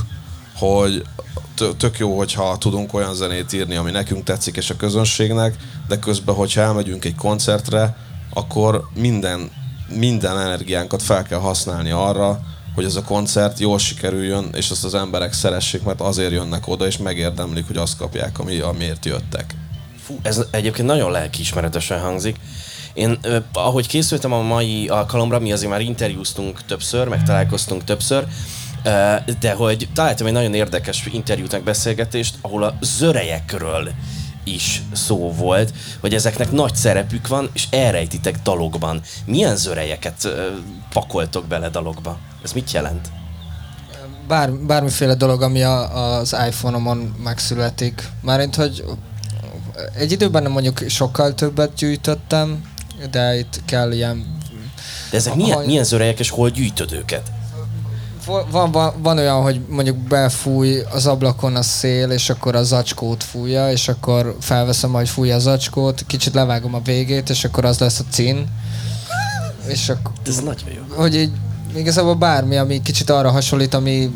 [0.56, 1.04] hogy
[1.78, 5.56] tök jó, hogyha tudunk olyan zenét írni, ami nekünk tetszik és a közönségnek,
[5.88, 7.98] de közben, hogyha elmegyünk egy koncertre,
[8.34, 9.52] akkor minden,
[9.88, 12.42] minden energiánkat fel kell használni arra,
[12.76, 16.86] hogy ez a koncert jól sikerüljön, és azt az emberek szeressék, mert azért jönnek oda,
[16.86, 19.56] és megérdemlik, hogy azt kapják, ami, amiért jöttek.
[20.04, 22.36] Fú, ez egyébként nagyon lelkiismeretesen hangzik.
[22.96, 23.20] Én,
[23.54, 28.28] ahogy készültem a mai alkalomra, mi azért már interjúztunk többször, meg találkoztunk többször,
[29.40, 33.90] de hogy találtam egy nagyon érdekes interjút, meg beszélgetést, ahol a zörejekről
[34.44, 39.02] is szó volt, hogy ezeknek nagy szerepük van, és elrejtitek dalokban.
[39.26, 40.28] Milyen zörejeket
[40.94, 42.18] pakoltok bele dalokba?
[42.44, 43.12] Ez mit jelent?
[44.28, 48.10] Bár, bármiféle dolog, ami a, az iPhone-omon megszületik.
[48.22, 48.84] Márint, hogy
[49.98, 52.74] egy időben mondjuk sokkal többet gyűjtöttem,
[53.12, 54.38] de itt kell ilyen...
[55.12, 57.32] De ezek milyen, milyen zörejek, és hol gyűjtöd őket?
[58.52, 63.24] Van, van, van olyan, hogy mondjuk befúj az ablakon a szél, és akkor a zacskót
[63.24, 67.80] fújja, és akkor felveszem, hogy fújja a zacskót, kicsit levágom a végét, és akkor az
[67.80, 68.48] lesz a cín.
[69.68, 70.96] És akkor, Ez nagyon jó.
[70.96, 71.32] Hogy így
[71.76, 74.12] igazából bármi, ami kicsit arra hasonlít, ami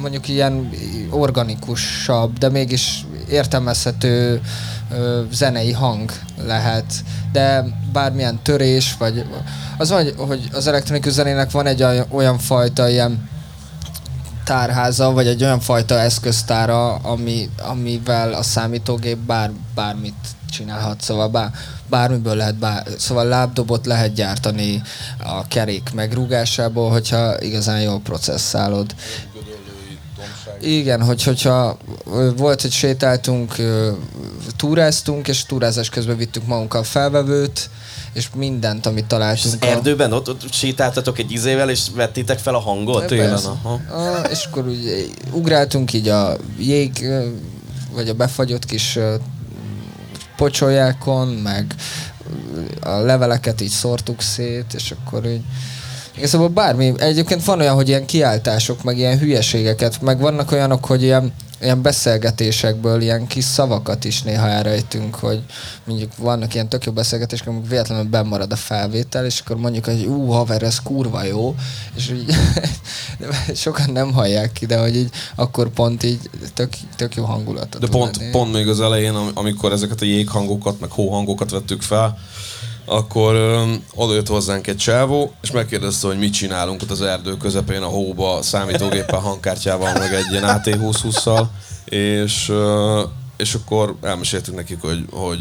[0.00, 0.70] mondjuk ilyen
[1.10, 4.40] organikusabb, de mégis értelmezhető
[5.30, 6.84] zenei hang lehet,
[7.32, 9.24] de bármilyen törés, vagy
[9.78, 13.28] az van, hogy az elektronikus zenének van egy olyan fajta ilyen
[14.44, 20.14] tárháza, vagy egy olyan fajta eszköztára, ami, amivel a számítógép bár, bármit
[20.50, 21.50] csinálhat, szóval bár,
[21.86, 24.82] bármiből lehet, bár, szóval lábdobot lehet gyártani
[25.18, 28.94] a kerék megrúgásából, hogyha igazán jól processzálod.
[30.64, 31.76] Igen, hogy, hogyha
[32.36, 33.54] volt, hogy sétáltunk,
[34.56, 37.70] túráztunk, és túrázás közben vittük magunkkal felvevőt,
[38.12, 39.54] és mindent, amit találtunk.
[39.54, 43.06] És az erdőben ott, ott sétáltatok egy izével, és vettétek fel a hangot?
[43.06, 43.80] Télen, aha.
[44.30, 47.08] És akkor úgy ugráltunk így a jég,
[47.92, 48.98] vagy a befagyott kis
[50.36, 51.74] pocsolyákon, meg
[52.80, 55.42] a leveleket így szórtuk szét, és akkor így
[56.16, 61.02] Igazából bármi, egyébként van olyan, hogy ilyen kiáltások, meg ilyen hülyeségeket, meg vannak olyanok, hogy
[61.02, 65.42] ilyen, ilyen beszélgetésekből ilyen kis szavakat is néha elrejtünk, hogy
[65.84, 70.04] mondjuk vannak ilyen tök jó beszélgetések, amikor véletlenül bemarad a felvétel, és akkor mondjuk, hogy
[70.04, 71.54] ú, haver, ez kurva jó,
[71.96, 72.34] és így
[73.62, 77.88] sokan nem hallják ki, de hogy így akkor pont így tök, tök jó hangulatot De
[77.88, 78.30] pont, lenni.
[78.30, 82.18] pont még az elején, amikor ezeket a jéghangokat, meg hóhangokat vettük fel,
[82.84, 83.62] akkor
[83.94, 87.86] oda jött hozzánk egy csávó, és megkérdezte, hogy mit csinálunk ott az erdő közepén a
[87.86, 91.44] hóba, számítógéppel, hangkártyával, meg egy ilyen AT20-20-szal,
[91.84, 92.52] és,
[93.36, 95.38] és akkor elmeséltük nekik, hogy, hogy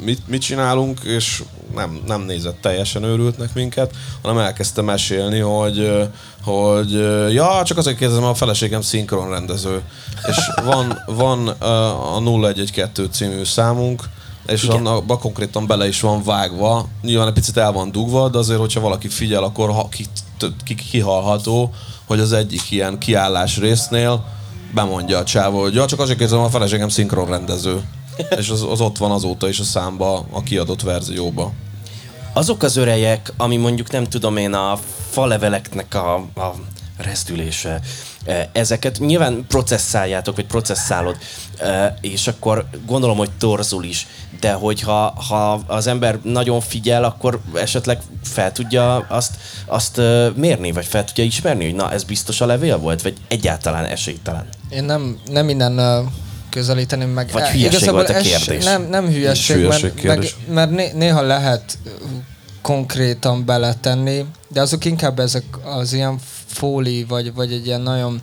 [0.00, 1.42] mit, mit csinálunk, és
[1.74, 5.90] nem, nem nézett teljesen őrültnek minket, hanem elkezdte mesélni, hogy,
[6.42, 6.92] hogy
[7.32, 9.82] ja, csak azért kérdezem, a feleségem szinkronrendező.
[10.28, 14.02] És van, van a 0112 című számunk,
[14.46, 16.88] és abban konkrétan bele is van vágva.
[17.02, 20.06] Nyilván egy picit el van dugva, de azért, hogyha valaki figyel, akkor ha, ki,
[20.64, 24.24] ki, kihalható, hogy az egyik ilyen kiállás résznél
[24.74, 27.82] bemondja a csávó, hogy ja, csak azért kérdezem, a feleségem szinkronrendező.
[28.38, 31.52] és az, az ott van azóta is a számba, a kiadott verzióba.
[32.32, 34.78] Azok az örejek, ami mondjuk nem tudom én a
[35.10, 36.54] faleveleknek a, a
[36.96, 37.80] rezdülése,
[38.52, 41.16] ezeket nyilván processzáljátok, vagy processzálod,
[41.58, 44.06] e, és akkor gondolom, hogy torzul is,
[44.40, 49.34] de hogyha ha az ember nagyon figyel, akkor esetleg fel tudja azt,
[49.66, 53.14] azt e, mérni, vagy fel tudja ismerni, hogy na, ez biztos a levél volt, vagy
[53.28, 54.46] egyáltalán esélytelen?
[54.68, 55.80] Én nem, nem minden
[56.50, 57.30] közelíteni meg.
[57.32, 58.64] Vagy hülyeség volt a kérdés.
[58.64, 61.78] Nem, nem hülyeség, hülyeség mert, meg, mert néha lehet
[62.62, 66.18] konkrétan beletenni, de azok inkább ezek az ilyen
[66.54, 68.20] fóli, vagy, vagy egy ilyen nagyon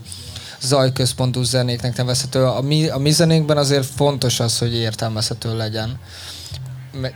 [0.61, 2.45] zajközpontú zenéknek nevezhető.
[2.45, 5.99] A mi, a mi zenénkben azért fontos az, hogy értelmezhető legyen.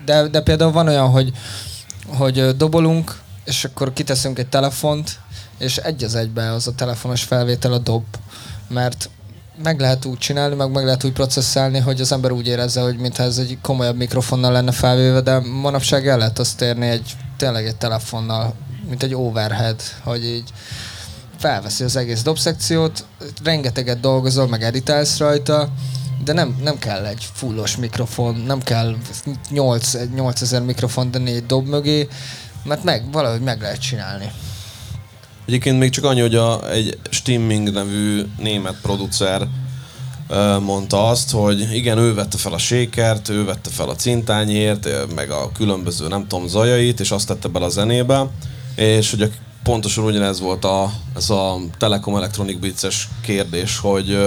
[0.06, 1.32] De, de például van olyan, hogy,
[2.08, 5.20] hogy dobolunk, és akkor kiteszünk egy telefont,
[5.58, 8.04] és egy az egybe az a telefonos felvétel a dob,
[8.68, 9.10] mert
[9.64, 12.98] meg lehet úgy csinálni, meg meg lehet úgy processzálni, hogy az ember úgy érezze, hogy
[12.98, 17.66] mintha ez egy komolyabb mikrofonnal lenne felvéve, de manapság el lehet azt érni egy, tényleg
[17.66, 18.54] egy telefonnal,
[18.88, 20.50] mint egy overhead, hogy így
[21.38, 23.06] felveszi az egész dobszekciót,
[23.44, 25.70] rengeteget dolgozol, meg editálsz rajta,
[26.24, 28.96] de nem, nem kell egy fullos mikrofon, nem kell
[29.50, 32.08] 8, 8000 mikrofon, de négy dob mögé,
[32.64, 34.32] mert meg, valahogy meg lehet csinálni.
[35.46, 39.48] Egyébként még csak annyi, hogy a, egy Stimming nevű német producer
[40.62, 45.30] mondta azt, hogy igen, ő vette fel a sékert, ő vette fel a cintányért, meg
[45.30, 48.30] a különböző, nem tudom, zajait, és azt tette bele a zenébe,
[48.76, 49.32] és hogy
[49.66, 54.18] pontosan ugyanez volt a, ez a Telekom Electronic Beats-es kérdés, hogy,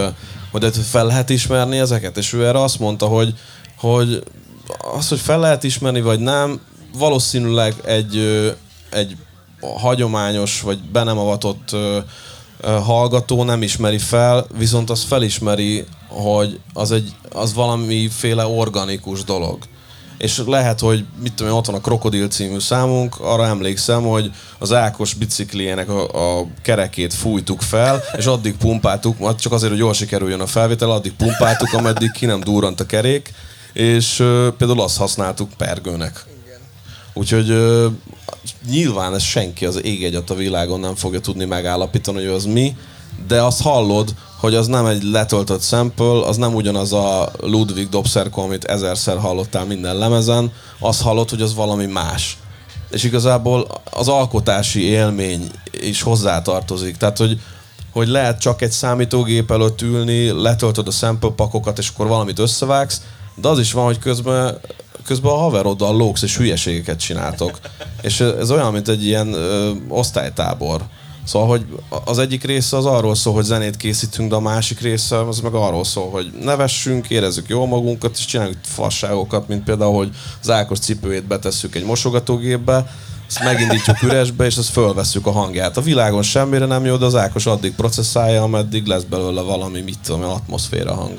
[0.50, 3.34] hogy fel lehet ismerni ezeket, és ő erre azt mondta, hogy,
[3.76, 4.22] hogy
[4.96, 6.60] az, hogy fel lehet ismerni, vagy nem,
[6.98, 8.16] valószínűleg egy,
[8.90, 9.16] egy
[9.60, 11.76] hagyományos, vagy be nem avatott
[12.62, 19.58] hallgató nem ismeri fel, viszont az felismeri, hogy az, egy, az valamiféle organikus dolog.
[20.18, 24.72] És lehet, hogy mit tudom ott van a Krokodil című számunk, arra emlékszem, hogy az
[24.72, 30.40] Ákos bicikliének a, a kerekét fújtuk fel, és addig pumpáltuk, csak azért, hogy jól sikerüljön
[30.40, 33.32] a felvétel, addig pumpáltuk, ameddig ki nem durrant a kerék,
[33.72, 36.24] és uh, például azt használtuk pergőnek.
[37.12, 37.92] Úgyhogy uh,
[38.70, 42.76] nyilván ez senki az ég egyet a világon nem fogja tudni megállapítani, hogy az mi,
[43.26, 48.40] de azt hallod, hogy az nem egy letöltött sample, az nem ugyanaz a Ludwig Dobszerko,
[48.40, 52.38] amit ezerszer hallottál minden lemezen, azt hallod, hogy az valami más.
[52.90, 56.96] És igazából az alkotási élmény is hozzátartozik.
[56.96, 57.40] Tehát, hogy,
[57.92, 63.02] hogy lehet csak egy számítógép előtt ülni, letöltöd a sample pakokat, és akkor valamit összevágsz,
[63.34, 64.60] de az is van, hogy közben
[65.08, 67.58] közben a haveroddal lóksz és hülyeségeket csináltok.
[68.00, 70.82] És ez olyan, mint egy ilyen ö, osztálytábor.
[71.28, 71.66] Szóval, hogy
[72.04, 75.54] az egyik része az arról szól, hogy zenét készítünk, de a másik része az meg
[75.54, 80.10] arról szól, hogy nevessünk, érezzük jól magunkat, és csináljuk fasságokat, mint például, hogy
[80.40, 82.90] az Ákos cipőjét betesszük egy mosogatógépbe,
[83.28, 85.76] ezt megindítjuk üresbe, és azt fölvesszük a hangját.
[85.76, 89.98] A világon semmire nem jó, de az Ákos addig processzálja, ameddig lesz belőle valami, mit
[90.04, 91.18] tudom, atmoszféra hang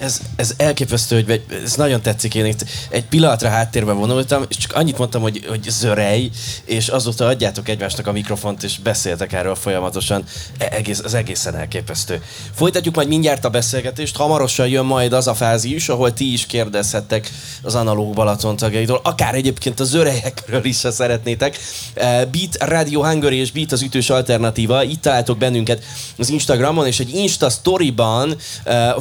[0.00, 2.34] ez, ez elképesztő, hogy ez nagyon tetszik.
[2.34, 6.30] Én itt egy pillanatra háttérbe vonultam, és csak annyit mondtam, hogy, hogy zörej,
[6.64, 10.24] és azóta adjátok egymásnak a mikrofont, és beszéltek erről folyamatosan.
[10.58, 12.22] E, egész, az egészen elképesztő.
[12.54, 14.16] Folytatjuk majd mindjárt a beszélgetést.
[14.16, 17.30] Hamarosan jön majd az a fázis, ahol ti is kérdezhettek
[17.62, 21.58] az analóg Balaton tagjaitól, akár egyébként a zörejekről is, ha szeretnétek.
[21.94, 24.82] E, Beat Radio Hungary és Beat az ütős alternatíva.
[24.82, 25.84] Itt találtok bennünket
[26.18, 28.94] az Instagramon, és egy Insta Storyban e,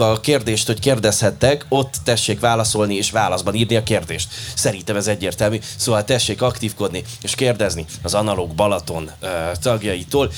[0.00, 4.28] a kérdést, hogy kérdezhettek, ott tessék válaszolni és válaszban írni a kérdést.
[4.54, 5.58] Szerintem ez egyértelmű.
[5.76, 9.28] Szóval tessék aktívkodni és kérdezni az Analóg Balaton uh,
[9.60, 10.30] tagjaitól.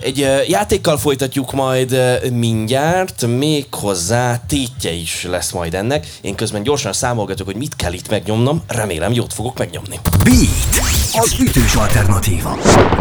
[0.00, 6.06] Egy uh, játékkal folytatjuk majd uh, mindjárt, még hozzá tétje is lesz majd ennek.
[6.20, 10.00] Én közben gyorsan számolgatok, hogy mit kell itt megnyomnom, remélem jót fogok megnyomni.
[10.24, 12.58] Beat, az ütős alternatíva.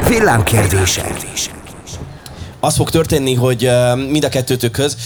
[0.07, 1.01] Villámkérdése.
[1.01, 1.64] kérdése
[2.65, 3.69] az fog történni, hogy
[4.09, 4.97] mind a kettőtökhöz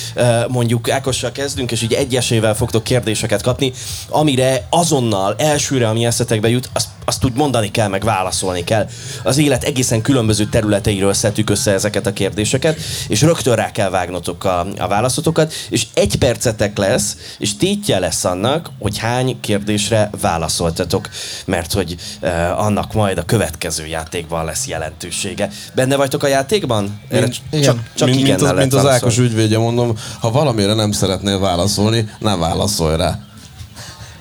[0.47, 3.71] mondjuk Ákossal kezdünk, és így egyesével fogtok kérdéseket kapni,
[4.09, 8.87] amire azonnal, elsőre, ami eszetekbe jut, azt, azt úgy mondani kell, meg válaszolni kell.
[9.23, 14.43] Az élet egészen különböző területeiről szedtük össze ezeket a kérdéseket, és rögtön rá kell vágnotok
[14.43, 21.09] a, a válaszotokat, és egy percetek lesz, és tétje lesz annak, hogy hány kérdésre válaszoltatok,
[21.45, 22.29] mert hogy uh,
[22.65, 25.49] annak majd a következő játékban lesz jelentősége.
[25.73, 27.01] Benne vagytok a játékban?
[27.09, 27.63] Erre igen.
[27.63, 32.09] Csak, csak mint, mint, az, mint az Ákos ügyvédje mondom, ha valamire nem szeretnél válaszolni,
[32.19, 33.28] nem válaszolj rá.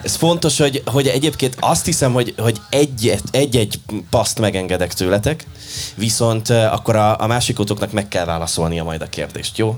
[0.03, 3.81] Ez fontos, hogy, hogy egyébként azt hiszem, hogy, hogy egy-egy egy
[4.11, 5.47] paszt megengedek tőletek,
[5.95, 9.77] viszont akkor a, a másikotoknak meg kell válaszolnia majd a kérdést, jó?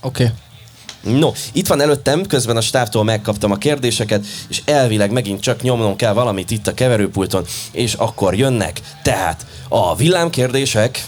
[0.00, 0.24] Oké.
[0.24, 0.36] Okay.
[1.18, 5.96] No, itt van előttem, közben a stábtól megkaptam a kérdéseket, és elvileg megint csak nyomnom
[5.96, 8.80] kell valamit itt a keverőpulton, és akkor jönnek.
[9.02, 11.04] Tehát a villámkérdések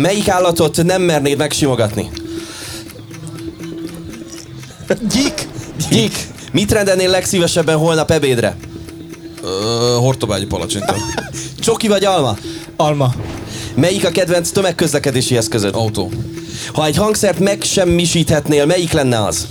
[0.00, 2.10] Melyik állatot nem mernéd megsimogatni?
[4.96, 5.48] Gyik!
[5.90, 6.26] Gyik!
[6.52, 8.56] Mit rendelnél legszívesebben holnap ebédre?
[9.42, 9.48] Uh,
[9.98, 10.94] hortobágyi palacsinta.
[11.60, 12.36] Csoki vagy alma?
[12.76, 13.14] Alma.
[13.74, 15.74] Melyik a kedvenc tömegközlekedési eszközöd?
[15.74, 16.12] Autó.
[16.72, 19.46] Ha egy hangszert megsemmisíthetnél, melyik lenne az?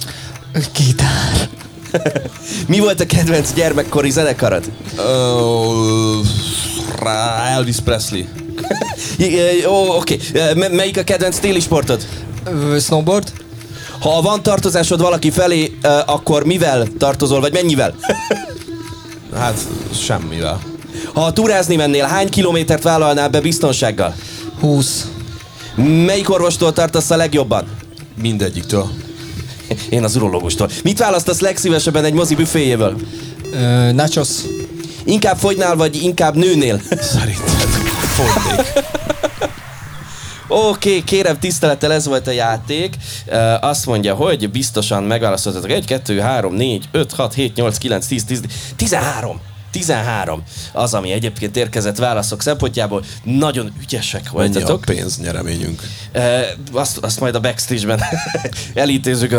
[0.73, 1.50] Gitár.
[2.67, 4.71] Mi volt a kedvenc gyermekkori zenekarod?
[4.97, 6.26] Uh,
[7.52, 8.26] Elvis Presley.
[9.67, 10.19] Ó, oké.
[10.34, 10.69] Okay.
[10.69, 12.06] Melyik a kedvenc téli sportod?
[12.45, 13.32] Ö, Snowboard?
[13.99, 17.95] Ha van tartozásod valaki felé, akkor mivel tartozol, vagy mennyivel?
[19.36, 19.57] Hát
[20.05, 20.60] semmivel.
[21.13, 24.15] Ha túrázni mennél, hány kilométert vállalnál be biztonsággal?
[24.60, 25.07] 20.
[25.75, 27.67] Melyik orvostól tartasz a legjobban?
[28.21, 28.89] Mindegyiktől.
[29.89, 30.69] Én az urológustól.
[30.83, 32.95] Mit választasz legszívesebben egy mozi büféjéből?
[33.53, 34.27] Ö, nachos.
[35.03, 36.81] Inkább fogynál, vagy inkább nőnél?
[37.01, 37.67] Szerinted
[38.15, 38.65] fogynék.
[40.47, 42.95] Oké, okay, kérem tisztelettel, ez volt a játék.
[43.27, 48.05] Uh, azt mondja, hogy biztosan megválaszoltatok 1, 2, 3, 4, 5, 6, 7, 8, 9,
[48.07, 48.41] 10, 10,
[48.75, 49.41] 13.
[49.71, 50.43] 13.
[50.73, 53.03] Az, ami egyébként érkezett válaszok szempontjából.
[53.23, 54.81] Nagyon ügyesek Mennyi a voltatok.
[54.86, 55.81] pénznyereményünk?
[56.15, 56.23] Uh,
[56.71, 58.01] azt, azt majd a backstage-ben
[58.73, 59.31] elítézzük.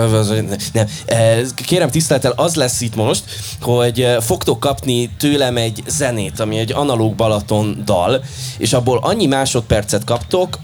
[0.72, 0.86] Nem.
[1.08, 3.24] Uh, kérem tisztelettel, az lesz itt most,
[3.60, 8.24] hogy fogtok kapni tőlem egy zenét, ami egy analóg Balaton dal,
[8.58, 10.58] és abból annyi másodpercet kaptok,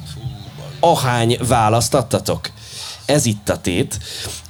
[0.85, 2.51] ahány választ adtatok.
[3.05, 3.99] Ez itt a tét.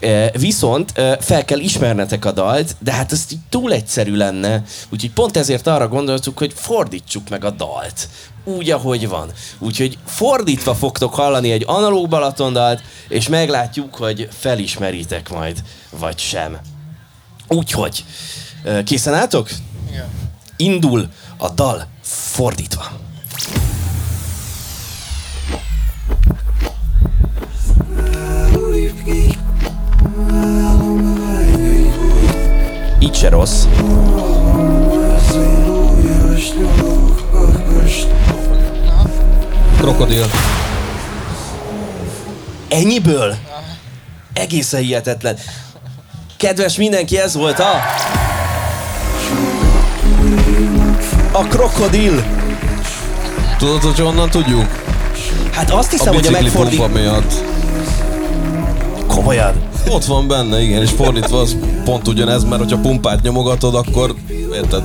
[0.00, 4.62] E, Viszont e, fel kell ismernetek a dalt, de hát ez így túl egyszerű lenne.
[4.90, 8.08] Úgyhogy pont ezért arra gondoltuk, hogy fordítsuk meg a dalt.
[8.44, 9.30] Úgy, ahogy van.
[9.58, 15.62] Úgyhogy fordítva fogtok hallani egy analóg Balatondalt, és meglátjuk, hogy felismeritek majd,
[15.98, 16.58] vagy sem.
[17.48, 18.04] Úgyhogy,
[18.64, 19.50] e, készen álltok?
[19.90, 20.08] Igen.
[20.56, 23.02] Indul a dal fordítva.
[32.98, 33.64] Így se rossz.
[39.78, 40.24] Krokodil.
[42.68, 43.36] Ennyiből?
[44.32, 45.36] Egészen hihetetlen.
[46.36, 47.72] Kedves mindenki, ez volt a...
[51.32, 52.24] A krokodil.
[53.58, 54.66] Tudod, hogy honnan tudjuk?
[55.52, 56.92] Hát azt A hiszem, hogy a megfordít...
[56.92, 57.32] miatt.
[59.06, 59.54] Komolyan.
[59.88, 64.14] Ott van benne, igen, és fordítva az pont ugyanez, mert hogyha pumpát nyomogatod, akkor
[64.52, 64.84] érted?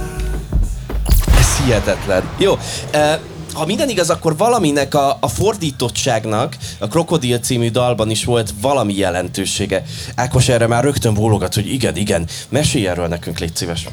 [1.39, 2.23] Ez hihetetlen.
[2.37, 2.57] Jó,
[2.91, 3.19] eh,
[3.53, 8.93] ha minden igaz, akkor valaminek a, a fordítottságnak a Krokodil című dalban is volt valami
[8.93, 9.83] jelentősége.
[10.15, 12.27] Ákos erre már rögtön bólogat, hogy igen, igen.
[12.49, 13.87] Mesélj erről nekünk, légy szíves.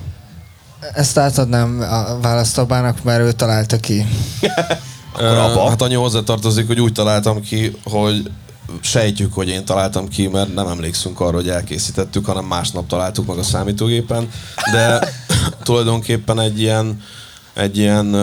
[0.94, 4.06] Ezt átadnám a választóbának, mert ő találta ki.
[5.12, 5.68] Akkor abba.
[5.68, 8.30] Hát annyi hozzátartozik, hogy úgy találtam ki, hogy
[8.80, 13.38] sejtjük, hogy én találtam ki, mert nem emlékszünk arra, hogy elkészítettük, hanem másnap találtuk meg
[13.38, 14.30] a számítógépen,
[14.72, 15.08] de
[15.62, 17.02] tulajdonképpen egy ilyen,
[17.54, 18.14] egy ilyen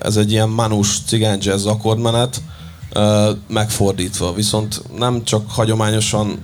[0.00, 2.42] ez egy ilyen manus cigány jazz akkordmenet,
[3.48, 6.38] megfordítva, viszont nem csak hagyományosan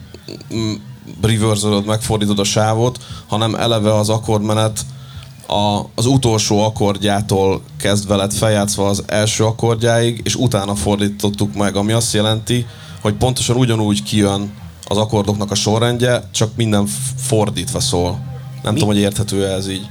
[1.22, 4.80] reverse megfordítod a sávot, hanem eleve az akkordmenet
[5.50, 11.92] a, az utolsó akkordjától kezdve lett feljátszva az első akkordjáig, és utána fordítottuk meg, ami
[11.92, 12.66] azt jelenti,
[13.00, 14.52] hogy pontosan ugyanúgy kijön
[14.84, 16.86] az akkordoknak a sorrendje, csak minden
[17.16, 18.10] fordítva szól.
[18.62, 18.78] Nem Mi?
[18.78, 19.86] tudom, hogy érthető ez így.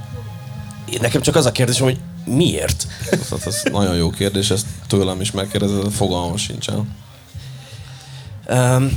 [1.00, 2.86] Nekem csak az a kérdésem, hogy miért?
[3.10, 6.96] Tehát ez nagyon jó kérdés, ezt tőlem is megkérdezed, de fogalmam sincsen.
[8.48, 8.90] Um,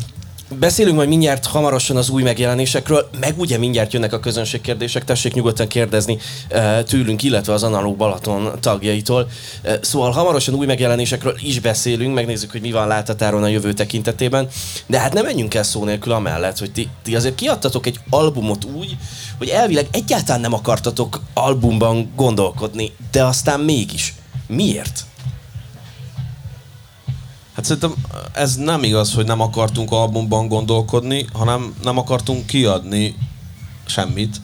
[0.60, 5.68] beszélünk majd mindjárt hamarosan az új megjelenésekről, meg ugye mindjárt jönnek a közönségkérdések, tessék nyugodtan
[5.68, 6.18] kérdezni
[6.52, 9.28] uh, tőlünk, illetve az Analóg Balaton tagjaitól.
[9.64, 14.48] Uh, szóval hamarosan új megjelenésekről is beszélünk, megnézzük, hogy mi van látatáron a jövő tekintetében,
[14.86, 18.64] de hát nem menjünk el szó nélkül amellett, hogy ti, ti azért kiadtatok egy albumot
[18.64, 18.98] úgy,
[19.38, 24.14] hogy elvileg egyáltalán nem akartatok albumban gondolkodni, de aztán mégis.
[24.48, 25.06] Miért?
[27.56, 27.94] Hát szerintem
[28.32, 33.16] ez nem igaz, hogy nem akartunk albumban gondolkodni, hanem nem akartunk kiadni
[33.86, 34.42] semmit.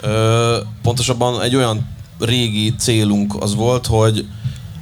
[0.00, 4.26] Ö, pontosabban egy olyan régi célunk az volt, hogy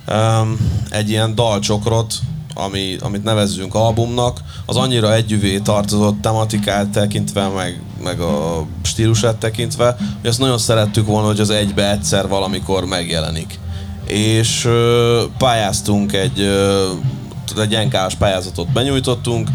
[0.09, 0.57] um,
[0.91, 2.15] egy ilyen dalcsokrot,
[2.55, 9.97] ami, amit nevezzünk albumnak, az annyira együvé tartozott tematikát tekintve, meg, meg a stílusát tekintve,
[10.21, 13.59] hogy azt nagyon szerettük volna, hogy az egybe egyszer valamikor megjelenik.
[14.07, 16.89] És ö, pályáztunk egy, ö,
[17.57, 19.49] egy NK-s pályázatot benyújtottunk,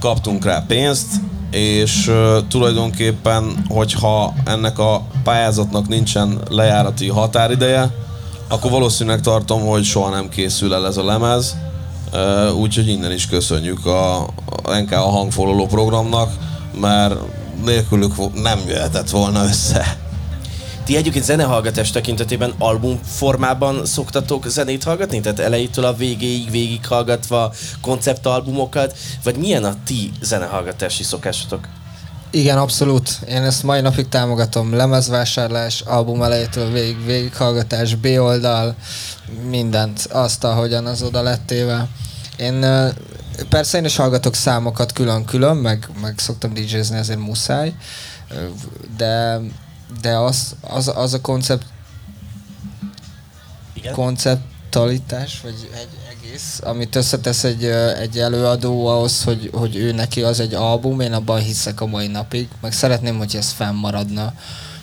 [0.00, 1.06] kaptunk rá pénzt,
[1.50, 7.90] és ö, tulajdonképpen, hogyha ennek a pályázatnak nincsen lejárati határideje,
[8.48, 11.56] akkor valószínűleg tartom, hogy soha nem készül el ez a lemez,
[12.12, 14.22] Ö, úgyhogy innen is köszönjük a,
[14.62, 16.30] a NK a hangfololó programnak,
[16.80, 17.14] mert
[17.64, 20.05] nélkülük nem jöhetett volna össze.
[20.86, 25.20] Ti egyébként zenehallgatás tekintetében album formában szoktatok zenét hallgatni?
[25.20, 28.98] Tehát elejétől a végéig végighallgatva konceptalbumokat?
[29.24, 31.68] Vagy milyen a ti zenehallgatási szokásotok?
[32.30, 33.10] Igen, abszolút.
[33.28, 34.74] Én ezt mai napig támogatom.
[34.74, 38.74] Lemezvásárlás, album elejétől végig, végighallgatás, B oldal,
[39.48, 41.88] mindent, azt, ahogyan az oda lettéve.
[42.36, 42.66] Én
[43.48, 47.74] persze én is hallgatok számokat külön-külön, meg, meg szoktam DJ-zni, ezért muszáj,
[48.96, 49.40] de,
[50.00, 51.66] de az, az, az a koncept,
[53.74, 53.92] Igen?
[53.92, 57.64] konceptualitás, vagy egy egész, amit összetesz egy,
[58.00, 62.06] egy előadó ahhoz, hogy, hogy ő neki az egy album, én abban hiszek a mai
[62.06, 64.32] napig, meg szeretném, hogy ez fennmaradna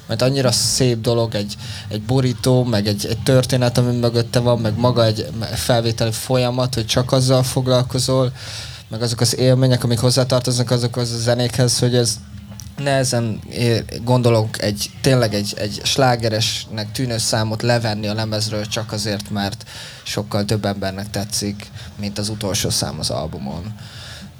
[0.08, 1.56] mert annyira szép dolog egy,
[1.88, 6.86] egy borító, meg egy, egy történet, ami mögötte van, meg maga egy felvételi folyamat, hogy
[6.86, 8.32] csak azzal foglalkozol,
[8.90, 12.20] meg azok az élmények, amik hozzátartoznak azokhoz a zenékhez, hogy ez
[12.84, 13.40] nehezen
[14.04, 19.66] gondolok egy, tényleg egy, egy slágeresnek tűnő számot levenni a lemezről csak azért, mert
[20.04, 23.74] sokkal több embernek tetszik, mint az utolsó szám az albumon.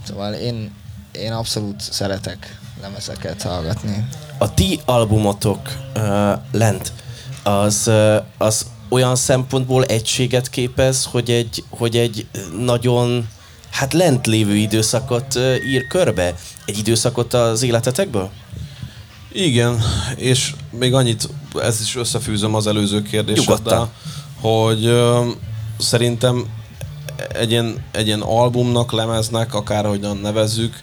[0.08, 0.72] Szóval én,
[1.12, 4.08] én abszolút szeretek lemezeket hallgatni.
[4.38, 5.60] A ti albumotok
[5.96, 6.94] uh, lent,
[7.44, 12.28] az, uh, az olyan szempontból egységet képez, hogy egy, hogy egy
[12.58, 13.28] nagyon
[13.74, 16.36] hát lent lévő időszakot ír körbe?
[16.66, 18.30] Egy időszakot az életetekből?
[19.32, 19.82] Igen,
[20.16, 21.30] és még annyit,
[21.62, 23.92] ez is összefűzöm az előző kérdéseddel,
[24.42, 25.26] hogy uh,
[25.80, 26.46] szerintem
[27.34, 30.76] egy ilyen, egy ilyen albumnak, lemeznek, akárhogyan nevezzük,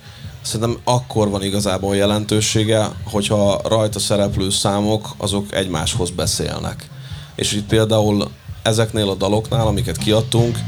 [0.42, 6.88] szerintem akkor van igazából jelentősége, hogyha rajta szereplő számok azok egymáshoz beszélnek.
[7.34, 8.30] És itt például
[8.62, 10.58] ezeknél a daloknál, amiket kiadtunk,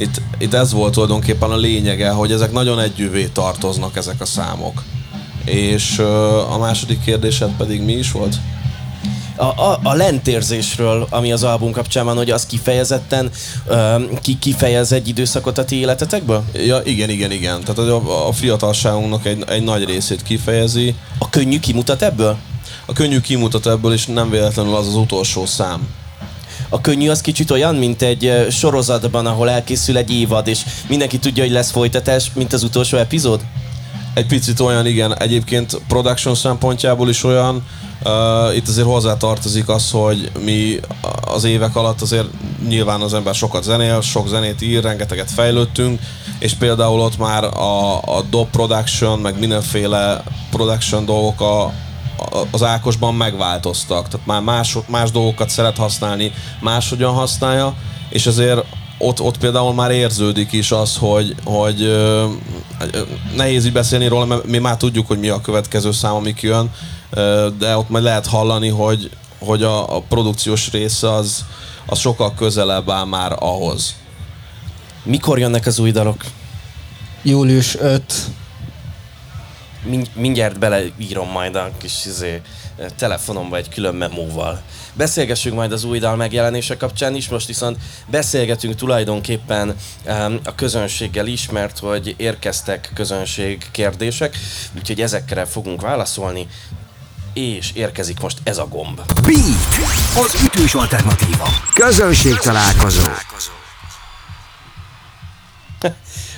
[0.00, 4.82] itt, itt ez volt tulajdonképpen a lényege, hogy ezek nagyon együvé tartoznak ezek a számok.
[5.44, 5.98] És
[6.50, 8.36] a második kérdésed pedig mi is volt?
[9.40, 13.30] a, a, a lentérzésről, ami az album kapcsán van, hogy az kifejezetten
[13.66, 16.44] uh, ki, kifejez egy időszakot a ti életetekből?
[16.52, 17.60] Ja, igen, igen, igen.
[17.60, 20.94] Tehát a, a fiatalságunknak egy, egy nagy részét kifejezi.
[21.18, 22.36] A könnyű kimutat ebből?
[22.86, 25.88] A könnyű kimutat ebből, és nem véletlenül az az utolsó szám.
[26.72, 31.42] A könnyű az kicsit olyan, mint egy sorozatban, ahol elkészül egy évad, és mindenki tudja,
[31.42, 33.40] hogy lesz folytatás, mint az utolsó epizód?
[34.14, 35.18] Egy picit olyan, igen.
[35.18, 37.62] Egyébként production szempontjából is olyan,
[38.04, 40.80] Uh, itt azért hozzá tartozik az, hogy mi
[41.20, 42.26] az évek alatt azért
[42.68, 46.00] nyilván az ember sokat zenél, sok zenét ír, rengeteget fejlődtünk,
[46.38, 51.72] és például ott már a, a dob production, meg mindenféle production dolgok a,
[52.50, 54.08] az Ákosban megváltoztak.
[54.08, 57.74] Tehát már más, más dolgokat szeret használni, máshogyan használja,
[58.08, 58.64] és azért
[58.98, 62.26] ott, ott például már érződik is az, hogy, hogy ö,
[63.36, 66.70] nehéz így beszélni róla, mert mi már tudjuk, hogy mi a következő szám, ami jön,
[67.58, 71.44] de ott majd lehet hallani, hogy, hogy a, a produkciós része az,
[71.86, 73.94] az sokkal közelebb áll már ahhoz.
[75.02, 76.24] Mikor jönnek az új dalok?
[77.22, 78.02] Július 5.
[79.82, 82.40] Mind, mindjárt beleírom majd a kis izé,
[82.96, 84.62] telefonomba egy külön memóval.
[84.92, 87.76] Beszélgessünk majd az új dal megjelenése kapcsán is, most viszont
[88.06, 89.76] beszélgetünk tulajdonképpen
[90.06, 94.36] um, a közönséggel is, mert hogy érkeztek közönség kérdések,
[94.76, 96.46] úgyhogy ezekre fogunk válaszolni
[97.32, 99.00] és érkezik most ez a gomb.
[99.22, 101.48] Beat, az ütős alternatíva.
[101.74, 103.02] Közönség találkozó.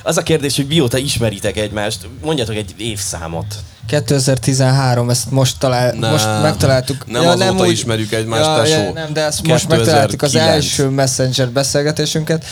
[0.02, 3.54] Az a kérdés, hogy mióta ismeritek egymást, mondjatok egy évszámot.
[3.86, 7.06] 2013, ezt most, talál, ne, most megtaláltuk.
[7.06, 8.82] Nem ja, azóta nem úgy, ismerjük egymást, ja, tesó.
[8.82, 9.62] Ja, nem, de ezt 2009.
[9.62, 12.44] most megtaláltuk az első messenger beszélgetésünket.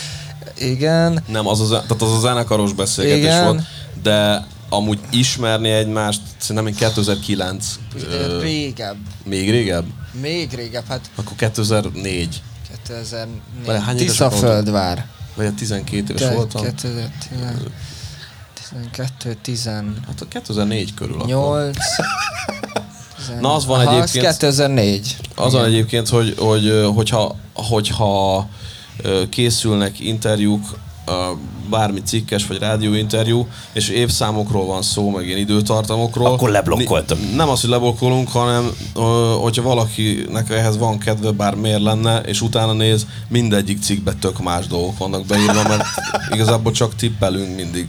[0.57, 1.23] Igen.
[1.27, 3.43] Nem, az a, tehát az a zenekaros beszélgetés Igen.
[3.43, 3.61] volt,
[4.03, 7.65] de amúgy ismerni egymást, szerintem én 2009.
[8.41, 8.97] Régebb.
[9.23, 9.85] Még régebb?
[10.21, 10.99] Még régebb, hát...
[11.15, 12.41] Akkor 2004.
[12.85, 13.95] 2004.
[13.95, 15.05] Tiszaföldvár.
[15.35, 16.61] Vagy 12 éves Te, voltam?
[16.61, 19.65] 2012, 10...
[19.65, 21.77] Hát a 2004 körül 8...
[23.39, 24.25] Na az van Aha, egyébként...
[24.25, 25.17] Az 2004.
[25.35, 28.47] Az van egyébként, hogy, hogy hogyha, hogyha
[29.29, 30.65] készülnek interjúk,
[31.69, 36.25] bármi cikkes vagy rádióinterjú, és évszámokról van szó, meg ilyen időtartamokról.
[36.25, 37.17] Akkor leblokkoltam.
[37.35, 38.71] Nem az, hogy leblokkolunk, hanem
[39.41, 44.67] hogyha valakinek ehhez van kedve, bár miért lenne, és utána néz, mindegyik cikkben tök más
[44.67, 45.83] dolgok vannak beírva, mert
[46.35, 47.87] igazából csak tippelünk mindig.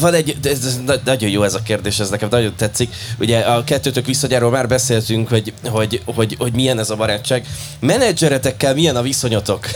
[0.00, 2.94] Van egy, ez, nagyon jó ez a kérdés, ez nekem nagyon tetszik.
[3.18, 7.46] Ugye a kettőtök visszagyáról már beszéltünk, hogy, hogy, hogy, hogy milyen ez a barátság.
[7.80, 9.66] Menedzseretekkel milyen a viszonyotok?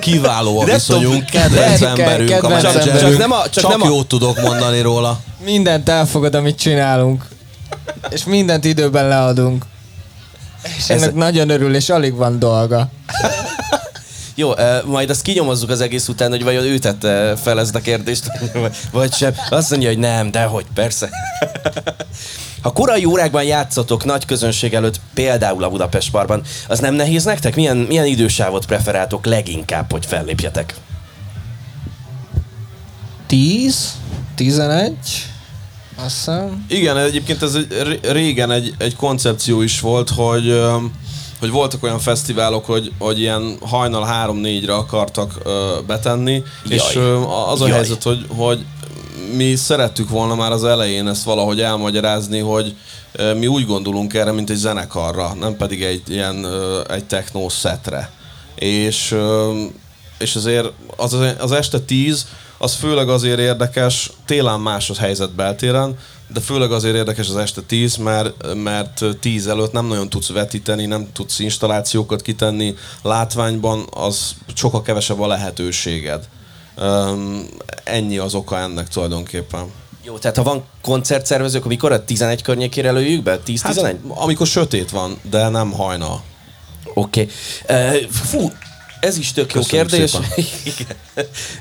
[0.00, 3.00] Kiváló a viszonyunk, kedvenc emberünk, kedvenc a menedzserünk.
[3.00, 3.86] Csak, nem a, csak, csak nem a...
[3.86, 5.20] jót tudok mondani róla.
[5.44, 7.24] Mindent elfogad, amit csinálunk.
[8.10, 9.64] És mindent időben leadunk.
[10.76, 11.14] És ennek ez...
[11.14, 12.88] nagyon örül, és alig van dolga.
[14.34, 14.50] Jó,
[14.84, 18.24] majd azt kinyomozzuk az egész után, hogy vajon ő tette fel ezt a kérdést,
[18.92, 19.34] vagy sem.
[19.50, 21.08] Azt mondja, hogy nem, de hogy persze.
[22.62, 27.54] Ha korai órákban játszotok nagy közönség előtt, például a Budapest Barban, az nem nehéz nektek?
[27.54, 30.74] Milyen, milyen idősávot preferáltok leginkább, hogy fellépjetek?
[33.26, 33.92] 10,
[34.34, 34.94] 11,
[35.96, 36.64] azt hiszem.
[36.68, 40.60] Igen, egyébként ez egy, ré- régen egy, egy koncepció is volt, hogy
[41.44, 46.76] hogy voltak olyan fesztiválok, hogy, hogy ilyen hajnal 3-4-re akartak ö, betenni, Jaj.
[46.76, 47.20] és ö,
[47.50, 47.76] az a Jaj.
[47.76, 48.64] helyzet, hogy, hogy
[49.36, 52.74] mi szerettük volna már az elején ezt valahogy elmagyarázni, hogy
[53.12, 57.48] ö, mi úgy gondolunk erre, mint egy zenekarra, nem pedig egy ilyen ö, egy techno
[57.48, 58.10] szetre.
[58.54, 59.52] És, ö,
[60.18, 62.26] és azért az, az este 10
[62.58, 67.60] az főleg azért érdekes, télen más a helyzet beltéren, de főleg azért érdekes az este
[67.60, 74.34] 10, mert, mert 10 előtt nem nagyon tudsz vetíteni, nem tudsz installációkat kitenni, látványban az
[74.54, 76.28] sokkal kevesebb a lehetőséged.
[76.76, 77.46] Um,
[77.84, 79.66] ennyi az oka ennek tulajdonképpen.
[80.02, 83.40] Jó, tehát ha van koncertszervezők, amikor a 11 környékére lőjük be?
[83.46, 83.58] 10-11?
[83.62, 86.22] Hát, amikor sötét van, de nem hajnal.
[86.94, 87.28] Oké.
[87.62, 88.02] Okay.
[88.02, 88.52] Uh, fú,
[89.00, 90.10] ez is tök jó Köszönjük kérdés.
[90.10, 90.28] szépen.
[90.74, 90.96] Igen.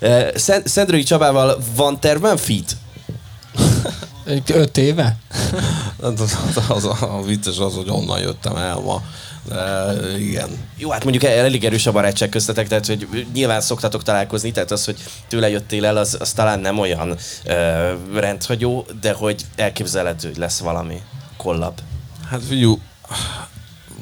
[0.01, 2.78] uh, Szent- Szendrői Csabával van tervben fit?
[4.26, 5.18] Egy öt éve?
[6.02, 6.38] Hát Az,
[6.70, 9.02] az, a, a vicces az, hogy onnan jöttem el ma.
[9.48, 10.50] De igen.
[10.78, 14.86] Jó, hát mondjuk elég erős a barátság köztetek, tehát hogy nyilván szoktatok találkozni, tehát az,
[14.86, 20.38] hogy tőle jöttél el, az, az talán nem olyan uh, rendhagyó, de hogy elképzelhető, hogy
[20.38, 21.02] lesz valami
[21.38, 21.80] kollab.
[22.30, 22.80] Hát figyú,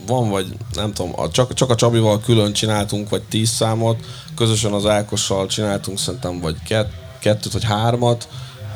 [0.06, 4.06] van vagy, nem tudom, a, csak, csak a Csabival külön csináltunk vagy tíz számot,
[4.36, 8.28] közösen az Ákossal csináltunk szerintem vagy kett, kettőt vagy hármat.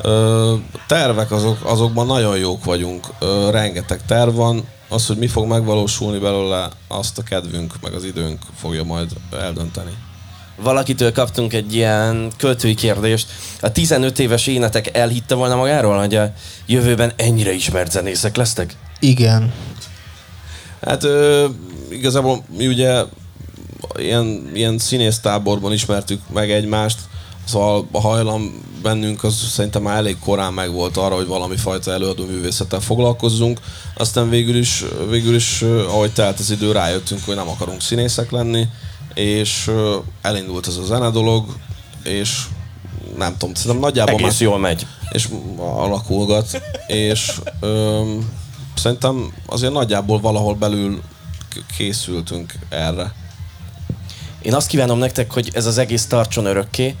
[0.02, 0.54] Ö,
[0.86, 6.18] tervek azok, azokban nagyon jók vagyunk, Ö, rengeteg terv van, az, hogy mi fog megvalósulni
[6.18, 9.90] belőle, azt a kedvünk, meg az időnk fogja majd eldönteni.
[10.56, 13.26] Valakitől kaptunk egy ilyen költői kérdést.
[13.60, 16.32] A 15 éves énetek elhitte volna magáról, hogy a
[16.66, 18.76] jövőben ennyire ismert zenészek lesztek?
[19.00, 19.52] Igen.
[20.82, 21.46] Hát ö,
[21.90, 23.02] igazából mi ugye
[23.96, 26.98] ilyen, ilyen színésztáborban ismertük meg egymást,
[27.46, 32.24] szóval a hajlam bennünk az szerintem már elég korán megvolt arra, hogy valami fajta előadó
[32.24, 33.60] művészettel foglalkozzunk.
[33.96, 38.68] Aztán végül is, végül is ahogy telt az idő, rájöttünk, hogy nem akarunk színészek lenni,
[39.14, 39.70] és
[40.22, 41.56] elindult ez a zene dolog,
[42.02, 42.42] és
[43.16, 44.86] nem tudom, szerintem nagyjából Egész jól megy.
[45.10, 45.28] és
[45.58, 48.30] alakulgat, és öm,
[48.76, 51.02] szerintem azért nagyjából valahol belül
[51.76, 53.14] készültünk erre.
[54.42, 56.96] Én azt kívánom nektek, hogy ez az egész tartson örökké,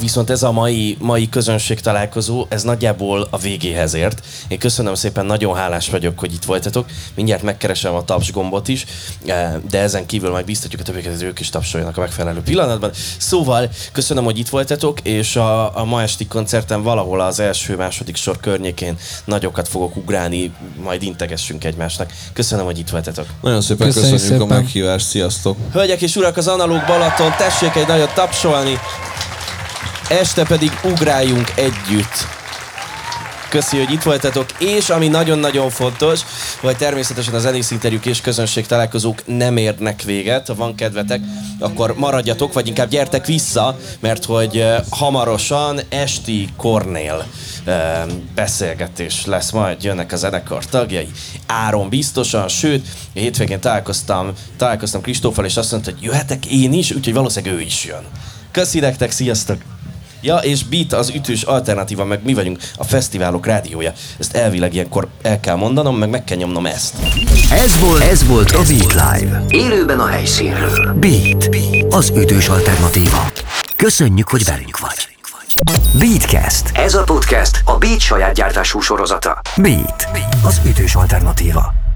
[0.00, 4.26] viszont ez a mai, mai közönség találkozó, ez nagyjából a végéhez ért.
[4.48, 6.86] Én köszönöm szépen, nagyon hálás vagyok, hogy itt voltatok.
[7.14, 8.84] Mindjárt megkeresem a taps gombot is,
[9.70, 12.90] de ezen kívül majd biztatjuk a többieket, hogy ők is tapsoljanak a megfelelő pillanatban.
[13.18, 18.40] Szóval köszönöm, hogy itt voltatok, és a, a ma esti koncerten valahol az első-második sor
[18.40, 20.52] környékén nagyokat fogok ugrálni,
[20.82, 22.12] majd integessünk egymásnak.
[22.32, 23.26] Köszönöm, hogy itt voltatok.
[23.42, 24.56] Nagyon szépen Köszönjük köszönjük, szépen.
[24.56, 25.56] a meghívást, sziasztok!
[25.72, 28.78] Hölgyek és urak, az Analóg Balaton, tessék egy nagyot tapsolni,
[30.10, 32.26] este pedig ugráljunk együtt.
[33.48, 36.20] Köszi, hogy itt voltatok, és ami nagyon-nagyon fontos,
[36.60, 40.46] hogy természetesen az zenész interjúk és közönség találkozók nem érnek véget.
[40.46, 41.20] Ha van kedvetek,
[41.58, 47.26] akkor maradjatok, vagy inkább gyertek vissza, mert hogy hamarosan esti Kornél
[48.34, 51.08] beszélgetés lesz majd, jönnek a zenekar tagjai.
[51.46, 57.14] Áron biztosan, sőt, hétvégén találkoztam, találkoztam Kristóffal, és azt mondta, hogy jöhetek én is, úgyhogy
[57.14, 58.04] valószínűleg ő is jön.
[58.50, 59.79] Köszi nektek, sziasztok!
[60.20, 63.92] Ja, és Beat az ütős alternatíva, meg mi vagyunk a fesztiválok rádiója.
[64.18, 66.94] Ezt elvileg ilyenkor el kell mondanom, meg meg kell nyomnom ezt.
[67.50, 69.44] Ez volt, ez volt a Beat Live.
[69.48, 70.94] Élőben a helyszínről.
[70.94, 71.48] Beat,
[71.90, 73.30] az ütős alternatíva.
[73.76, 75.08] Köszönjük, hogy velünk vagy.
[75.98, 76.70] Beatcast.
[76.74, 79.40] Ez a podcast a Beat saját gyártású sorozata.
[79.56, 80.08] Beat,
[80.44, 81.89] az ütős alternatíva.